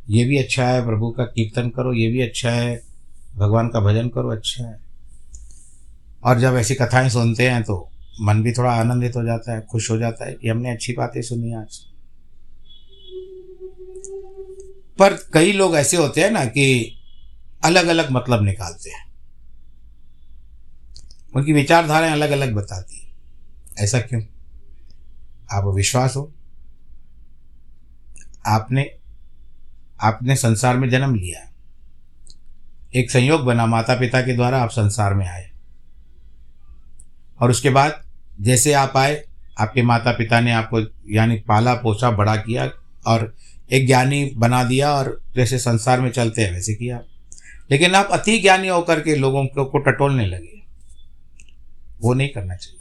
ये 0.10 0.26
भी 0.26 0.38
अच्छा 0.38 0.68
है 0.68 0.86
प्रभु 0.86 1.12
का 1.12 1.26
कीर्तन 1.26 1.70
करो, 1.70 1.94
ये 1.94 2.08
भी 2.08 2.22
अच्छा 2.22 2.52
है, 2.52 2.84
भगवान 3.36 3.68
का 3.68 3.80
भजन 3.80 4.10
करो 4.10 4.32
अच्छा 4.32 4.64
है। 4.64 4.80
और 6.24 6.40
जब 6.40 6.56
ऐसी 6.56 6.76
कथाएँ 6.76 7.10
सुनते 7.10 7.50
हैं 7.50 7.64
तो 7.64 7.93
मन 8.22 8.44
भी 8.44 8.52
थोड़ा 8.52 8.72
आनंदित 8.72 9.16
हो 9.16 9.24
जाता 9.24 9.54
है, 9.54 9.62
खुश 9.62 9.92
हो 9.92 9.98
जाता 9.98 10.26
है 10.26 10.34
कि 10.34 10.50
हमने 10.50 10.72
अच्छी 10.72 10.94
बातें 10.94 11.22
सुनी 11.22 11.54
आज। 11.54 11.80
पर 15.00 15.14
कई 15.34 15.52
लोग 15.52 15.76
ऐसे 15.76 15.98
होते 15.98 16.22
हैं 16.22 16.32
ना 16.32 16.46
कि 16.46 16.96
अलग 17.64 17.88
अलग 17.88 18.12
मतलब 18.12 18.44
निकालते 18.44 18.90
हैं। 18.90 19.14
उनकी 21.36 21.54
विचारधाराएँ 21.54 22.12
अलग 22.12 22.32
अलग 22.32 22.54
बताती 22.54 23.00
है। 23.00 23.14
ऐसा 23.84 24.00
क्यों? 24.00 24.22
आप 25.52 25.76
विश्वास 25.76 26.16
हो। 26.16 26.34
आपने 28.48 28.92
आपने 30.02 30.36
संसार 30.36 30.78
में 30.78 30.90
जन्म 30.90 31.16
लिया 31.16 31.54
एक 32.96 33.12
संयोग 33.12 33.42
बना 33.42 33.66
माता 33.66 33.96
पिता 33.96 34.22
के 34.22 34.36
द्वारा 34.36 34.64
आप 34.64 34.70
संसार 34.70 35.14
में 35.14 35.28
आए। 35.28 35.52
और 37.40 37.50
उसके 37.50 37.70
बाद 37.70 38.03
जैसे 38.42 38.74
आप 38.74 38.94
आए, 38.98 39.24
आपके 39.60 39.82
माता 39.82 40.12
पिता 40.12 40.40
ने 40.40 40.52
आपको, 40.52 40.82
यानी 41.14 41.36
पाला 41.36 41.74
पोसा, 41.74 42.12
बड़ा 42.12 42.36
किया 42.36 42.72
और 43.08 43.36
एक 43.72 43.88
ज्ञानी 43.88 44.32
बना 44.36 44.64
दिया 44.64 44.92
और 44.92 45.22
जैसे 45.36 45.60
संसार 45.60 46.02
में 46.02 46.12
चलते 46.12 46.42
हैं 46.42 46.52
वैसे 46.52 46.76
किया। 46.76 47.02
लेकिन 47.72 47.96
आप 47.96 48.10
अति 48.12 48.40
ज्ञानी 48.40 48.68
होकर 48.68 49.02
के 49.02 49.16
लोगों 49.16 49.46
को 49.46 49.78
टटोलने 49.78 50.26
लगे। 50.26 50.64
वो 52.02 52.14
नहीं 52.14 52.30
करना 52.30 52.56
चाहिए। 52.56 52.80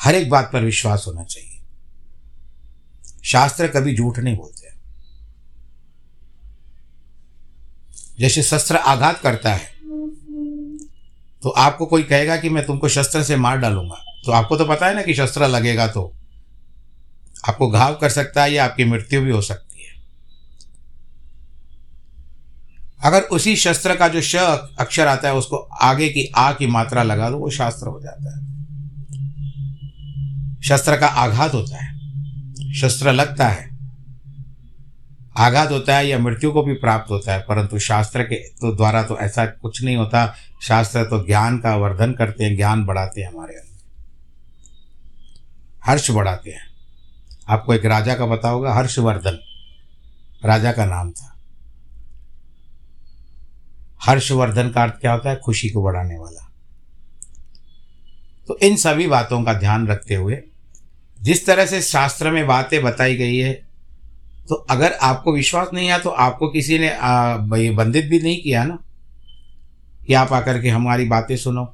हर 0.00 0.14
एक 0.14 0.30
बात 0.30 0.50
पर 0.52 0.62
विश्वास 0.62 1.04
होना 1.06 1.24
चाहिए। 1.24 1.60
शास्त्र 3.24 3.68
कभी 3.68 3.96
झूठ 3.96 4.18
नहीं 4.18 4.36
बोलते 4.36 4.60
जैसे 8.18 8.42
शस्त्र 8.42 8.76
आघात 8.76 9.20
करता 9.20 9.54
है 9.54 9.79
तो 11.42 11.48
आपको 11.48 11.86
कोई 11.86 12.02
कहेगा 12.02 12.36
कि 12.36 12.48
मैं 12.48 12.66
तुमको 12.66 12.88
शस्त्र 12.88 13.22
से 13.22 13.36
मार 13.36 13.58
डालूँगा? 13.58 14.04
तो 14.26 14.32
आपको 14.32 14.56
तो 14.56 14.64
पता 14.64 14.86
है 14.86 14.94
ना 14.94 15.02
कि 15.02 15.14
शस्त्र 15.14 15.48
लगेगा 15.48 15.86
तो। 15.86 16.16
आपको 17.48 17.70
घाव 17.70 17.94
कर 17.94 18.08
सकता 18.08 18.42
है 18.42 18.52
या 18.52 18.64
आपकी 18.64 18.84
मृत्यु 18.84 19.20
भी 19.20 19.30
हो 19.30 19.42
सकती 19.42 19.82
है। 19.84 19.90
अगर 23.04 23.20
उसी 23.20 23.56
शस्त्र 23.56 23.96
का 23.96 24.08
जो 24.08 24.20
श 24.20 24.36
अक्षर 24.78 25.06
आता 25.06 25.28
है, 25.28 25.34
उसको 25.34 25.56
आगे 25.56 26.08
की 26.08 26.32
आ 26.36 26.52
की 26.52 26.66
मात्रा 26.66 27.02
लगा 27.02 27.30
दो, 27.30 27.36
वो 27.36 27.50
शास्त्र 27.50 27.86
हो 27.86 28.00
जाता 28.00 28.36
है। 28.36 28.50
शस्त्र 30.62 30.96
का 30.96 31.06
आघात 31.06 31.54
होता 31.54 31.84
है। 31.84 32.00
शस्त्र 32.74 33.12
लगता 33.12 33.48
है। 33.48 33.69
आघात 35.36 35.70
होता 35.70 35.96
है 35.96 36.08
या 36.08 36.18
मृत्यु 36.18 36.52
को 36.52 36.62
भी 36.62 36.74
प्राप्त 36.74 37.10
होता 37.10 37.32
है, 37.32 37.40
परंतु 37.40 37.78
शास्त्र 37.78 38.22
के 38.22 38.34
तो 38.34 38.76
द्वारा 38.76 39.02
तो 39.02 39.18
ऐसा 39.18 39.46
कुछ 39.46 39.82
नहीं 39.82 39.96
होता। 39.96 40.34
शास्त्र 40.62 41.04
तो 41.04 41.26
ज्ञान 41.26 41.58
का 41.58 41.76
वर्धन 41.76 42.12
करते 42.12 42.44
हैं, 42.44 42.56
ज्ञान 42.56 42.84
बढ़ाते 42.84 43.20
हैं 43.20 43.28
हमारे 43.28 43.54
अंदर। 43.54 43.70
हर्ष 45.84 46.10
बढ़ाते 46.10 46.50
हैं। 46.50 46.70
आपको 47.48 47.74
एक 47.74 47.84
राजा 47.84 48.14
का 48.14 48.26
पता 48.26 48.48
होगा, 48.48 48.74
हर्षवर्धन। 48.74 49.38
राजा 50.44 50.72
का 50.72 50.84
नाम 50.84 51.10
था। 51.10 51.40
हर्षवर्धन 54.04 54.70
का 54.70 54.82
अर्थ 54.82 54.94
क्या 54.94 55.12
होता 55.12 55.30
है? 55.30 55.36
खुशी 55.36 55.68
को 55.68 55.82
बढ़ाने 55.82 56.18
वाला। 56.18 56.52
तो 58.48 58.58
इन 58.62 58.76
सभी 58.76 59.06
बातों 59.06 59.42
का 59.42 59.54
ध्यान 59.54 59.88
रखते 59.88 60.14
हुए, 60.14 60.42
जिस 61.22 61.46
तरह 61.46 61.66
से 61.66 61.82
शास्त्र 61.82 62.30
में 62.30 62.46
बातें 62.46 62.82
बताई 62.82 63.16
गई 63.16 63.36
है 63.36 63.69
तो 64.50 64.54
अगर 64.70 64.92
आपको 64.92 65.32
विश्वास 65.32 65.68
नहीं 65.74 65.88
आया 65.88 65.98
तो 65.98 66.10
आपको 66.10 66.48
किसी 66.50 66.78
ने 66.78 66.90
बंदित 67.72 68.04
भी 68.04 68.18
नहीं 68.20 68.42
किया 68.42 68.64
ना? 68.64 68.78
कि 70.06 70.14
आप 70.14 70.32
आकर 70.32 70.60
के 70.62 70.68
हमारी 70.68 71.04
बातें 71.04 71.36
सुनो। 71.36 71.66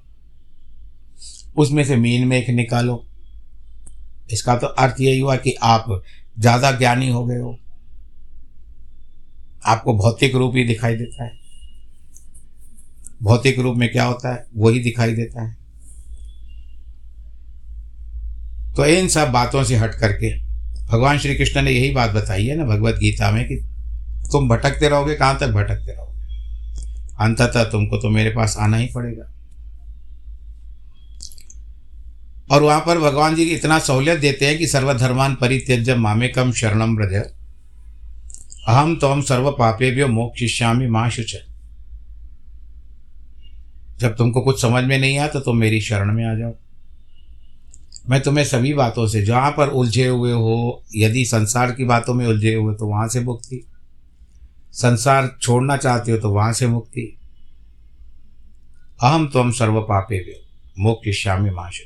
उसमें 1.57 1.85
से 1.85 1.97
मीन 1.97 2.27
में 2.29 2.37
एक 2.39 2.49
निकालो। 2.51 3.05
इसका 4.31 4.57
तो 4.57 4.67
अर्थ 4.67 5.01
यही 5.01 5.21
हुआ 5.21 5.37
कि 5.37 5.55
आप 5.63 5.85
ज़्यादा 6.39 6.71
ज्ञानी 6.73 7.09
हो 7.09 7.25
गए 7.27 7.39
हो। 7.39 7.59
आपको 9.67 9.95
भौतिक 9.95 10.35
रूप 10.35 10.57
ही 10.57 10.65
दिखाई 10.65 10.97
देता 10.97 11.25
है। 11.25 11.33
भौतिक 13.23 13.59
रूप 13.59 13.77
में 13.77 13.89
क्या 13.93 14.05
होता 14.05 14.35
है? 14.35 14.47
वही 14.57 14.81
दिखाई 14.81 15.15
देता 15.15 15.43
है। 15.43 15.57
तो 18.77 18.87
इन 18.87 19.09
सब 19.09 19.31
बातों 19.33 19.65
से 19.65 19.77
हट 19.77 19.95
करके 19.95 20.46
भगवान 20.87 21.19
श्री 21.19 21.35
कृष्ण 21.35 21.63
ने 21.63 21.71
यही 21.71 21.91
बात 21.91 22.11
बताई 22.11 22.47
है 22.47 22.57
ना 22.57 22.65
भगवत 22.65 22.95
गीता 22.95 23.31
में 23.31 23.45
कि 23.45 23.57
तुम 24.33 24.49
भटकते 24.49 24.89
रहोगे, 24.89 25.15
कहाँ 25.15 25.39
तक 25.39 25.49
भटकते 25.49 25.93
रहोगे? 25.93 26.25
अंततः 27.21 27.65
तुमको 27.65 27.97
तो 27.97 28.11
मेरे 28.11 28.31
पास 28.31 28.57
आना 28.59 28.77
ही 28.77 28.87
पड़ेगा। 28.87 29.33
और 32.51 32.63
वहाँ 32.63 32.81
पर 32.81 32.99
भगवान 32.99 33.35
जी 33.35 33.45
की 33.45 33.51
इतना 33.51 33.79
सहूलियत 33.79 34.19
देते 34.21 34.47
हैं 34.47 34.59
कि 34.59 34.67
सर्वधर्मान 34.67 35.35
परित्यज 35.35 35.91
मामे 35.91 36.29
कम 36.29 36.53
शरणम 36.53 36.97
ब्रज 36.97 37.15
अहम 38.69 38.97
तो 38.97 39.09
हम 39.09 39.23
सर्व 39.23 39.51
भी 39.73 40.05
मोक्षिष्यामी 40.05 40.87
माँ 40.87 41.09
शुच। 41.11 41.37
जब 44.01 44.17
तुमको 44.17 44.41
कुछ 44.41 44.61
समझ 44.63 44.85
में 44.85 44.99
नहीं 44.99 45.19
आया 45.19 45.29
तो 45.29 45.41
तुम 45.41 45.57
मेरी 45.57 45.81
शरण 45.81 46.13
में 46.13 46.25
आ 46.25 46.35
जाओ। 46.35 46.55
मैं 48.09 48.21
तुम्हें 48.23 48.45
सभी 48.45 48.75
बातों 48.75 49.07
से, 49.07 49.23
जहाँ 49.23 49.51
पर 49.51 49.69
उलझे 49.69 50.07
हुए 50.07 50.33
हो, 50.33 50.85
यदि 50.97 51.25
संसार 51.25 51.73
की 51.73 51.85
बातों 51.85 52.15
में 52.15 52.27
उलझे 52.27 52.55
हुए 52.55 52.75
तो 52.75 52.87
वहाँ 52.87 53.09
से 53.09 53.21
मुक्ति। 53.21 53.67
संसार 54.73 55.37
छोड़ना 55.41 55.77
चाहते 55.77 56.13
हो 56.13 56.19
तो 56.19 56.31
वहाँ 56.31 56.53
से 56.53 56.67
मुक्ति। 56.67 57.19
अहम 59.03 59.29
तो 59.29 59.41
हम 59.41 59.51
सर्व 59.51 59.81
पापे 59.81 60.19
व्यो 60.19 60.43
मोक्ष 60.79 61.23
श्यामी 61.23 61.51
माश 61.51 61.81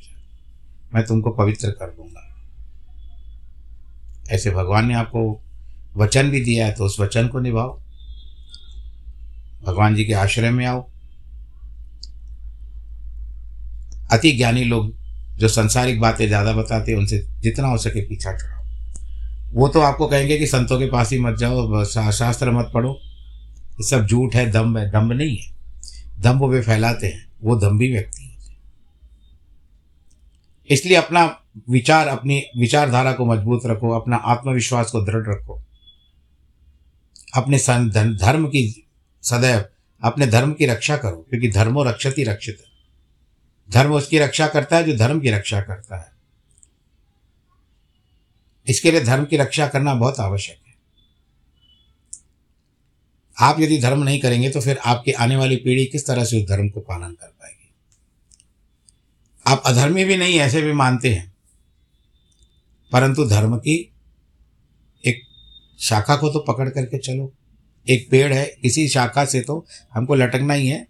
मैं 0.94 1.06
तुमको 1.06 1.30
पवित्र 1.30 1.70
कर 1.70 1.87
दूँगा। 1.87 2.26
ऐसे 4.30 4.50
भगवान 4.50 4.87
ने 4.87 4.94
आपको 4.94 5.42
वचन 5.96 6.30
भी 6.30 6.40
दिया 6.40 6.66
है 6.66 6.72
तो 6.72 6.85
उस 6.85 7.00
वचन 7.00 7.28
को 7.28 7.40
निभाओ। 7.40 7.78
भगवान 9.66 9.94
जी 9.94 10.04
के 10.04 10.12
आश्रय 10.12 10.50
में 10.50 10.66
आओ। 10.66 10.90
अति 14.12 14.33
ज्ञानी 14.33 14.64
लोग 14.64 14.99
जो 15.40 15.48
संसारिक 15.48 16.00
बातें 16.00 16.26
ज़्यादा 16.26 16.53
बताते 16.53 16.92
हैं, 16.92 16.98
उनसे 16.98 17.18
जितना 17.42 17.68
हो 17.68 17.76
सके 17.79 18.00
पीछा 18.09 18.33
छुड़ाओ 18.33 18.59
वो 19.53 19.68
तो 19.68 19.81
आपको 19.81 20.07
कहेंगे 20.07 20.38
कि 20.38 20.46
संतों 20.46 20.79
के 20.79 20.87
पास 20.90 21.11
ही 21.12 21.18
मत 21.18 21.38
जाओ 21.38 21.85
शास्त्र 21.85 22.50
मत 22.50 22.70
पढ़ो। 22.74 22.90
ये 22.90 23.85
सब 23.85 24.07
झूठ 24.07 24.35
है 24.35 24.50
दम्ब 24.50 24.76
है। 24.79 24.90
दम्ब 24.90 25.12
नहीं 25.12 25.37
है। 25.37 25.48
दम्ब 26.22 26.44
वे 26.44 26.61
फैलाते 26.62 27.07
हैं, 27.07 27.26
वो 27.42 27.57
दम्भी 27.57 27.90
व्यक्ति 27.92 28.24
होते 28.24 28.53
हैं। 28.53 28.59
इसलिए 30.70 30.96
अपना 30.96 31.24
विचार, 31.70 32.09
अपनी 32.09 32.42
विचारधारा 32.59 33.12
को 33.12 33.24
मज़बूत 33.26 33.66
रखो, 33.66 33.90
अपना 33.90 34.16
आत्मविश्वास 34.16 34.90
को 34.90 35.00
दृढ़ 35.00 35.26
रखो। 35.29 35.61
अपने 37.35 37.59
धर्म 38.16 38.46
की 38.46 38.62
सदैव, 39.24 39.64
अपने 40.03 40.26
धर्म 40.26 40.53
की 40.53 40.66
रक्षा 40.66 40.96
करो, 40.96 41.26
क्योंकि 41.31 41.50
धर्मो 41.50 41.85
रक्षत 41.85 42.14
रक्षित 42.20 42.59
है। 42.61 42.69
धर्म 43.70 43.92
उसकी 43.92 44.18
रक्षा 44.18 44.46
करता 44.46 44.76
है 44.76 44.85
जो 44.85 44.96
धर्म 44.96 45.20
की 45.20 45.30
रक्षा 45.30 45.61
करता 45.61 45.96
है। 45.96 46.12
इसके 48.68 48.90
लिए 48.90 49.00
धर्म 49.00 49.24
की 49.24 49.37
रक्षा 49.37 49.68
करना 49.68 49.94
बहुत 49.94 50.20
आवश्यक 50.20 50.61
है। 50.66 50.74
आप 53.40 53.61
यदि 53.61 53.78
धर्म 53.78 54.02
नहीं 54.02 54.20
करेंगे 54.20 54.50
तो 54.50 54.61
फिर 54.61 54.78
आपकी 54.78 55.12
आने 55.12 55.37
वाली 55.37 55.56
पीढ़ी 55.56 55.87
किस 55.87 56.06
तरह 56.06 56.24
से 56.24 56.42
उस 56.42 56.48
धर्म 56.48 56.68
को 56.68 56.80
पालन 56.80 57.12
कर 57.14 57.26
पाएगी? 57.26 57.72
आप 59.46 59.62
अधर्मी 59.66 60.04
भी 60.04 60.16
नहीं, 60.16 60.38
ऐसे 60.38 60.62
भी 60.62 60.72
मानते 60.72 61.14
हैं। 61.14 61.35
परंतु 62.92 63.28
धर्म 63.28 63.59
की 63.59 63.92
एक 65.06 65.22
शाखा 65.80 66.16
को 66.16 66.28
तो 66.28 66.38
पकड़ 66.38 66.68
करके 66.68 66.98
चलो। 66.98 67.33
एक 67.88 68.11
पेड़ 68.11 68.33
है 68.33 68.56
किसी 68.62 68.88
शाखा 68.88 69.24
से 69.24 69.40
तो 69.40 69.66
हमको 69.92 70.14
लटकना 70.14 70.54
ही 70.54 70.68
है। 70.68 70.88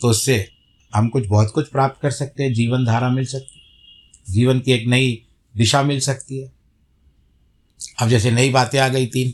तो 0.00 0.08
उससे 0.08 0.61
हम 0.94 1.08
कुछ 1.08 1.26
बहुत 1.26 1.52
कुछ 1.54 1.68
प्राप्त 1.68 2.02
कर 2.02 2.10
सकते 2.10 2.42
हैं, 2.42 2.54
जीवन 2.54 2.84
धारा 2.84 3.08
मिल 3.08 3.26
सकती 3.26 3.58
है। 3.58 3.62
जीवन 4.34 4.60
की 4.60 4.72
एक 4.72 4.86
नई 4.86 5.22
दिशा 5.56 5.82
मिल 5.82 6.00
सकती 6.00 6.38
है। 6.38 6.52
अब 8.00 8.08
जैसे 8.08 8.30
नई 8.30 8.50
बातें 8.50 8.80
आ 8.80 8.88
गई 8.88 9.06
तीन, 9.06 9.32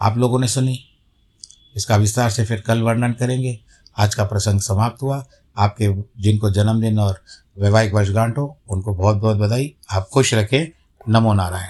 आप 0.00 0.18
लोगों 0.18 0.40
ने 0.40 0.48
सुनी। 0.48 0.84
इसका 1.76 1.96
विस्तार 1.96 2.30
से 2.30 2.44
फिर 2.44 2.60
कल 2.60 2.82
वर्णन 2.82 3.12
करेंगे। 3.12 3.60
आज 3.98 4.14
का 4.14 4.24
प्रसंग 4.24 4.60
समाप्त 4.60 5.02
हुआ। 5.02 5.26
आपके 5.56 6.02
जिनको 6.22 6.50
जन्मदिन 6.50 6.98
और 6.98 7.22
वैवाहिक 7.58 7.94
वर्षगांठ 7.94 8.38
हो, 8.38 8.58
उनको 8.68 8.94
बहुत 8.94 9.16
बहुत 9.16 9.36
बधाई। 9.36 9.74
आप 9.90 10.08
खुश 10.12 10.34
रखें। 10.34 10.66
नमो 11.08 11.34
नारायण। 11.34 11.68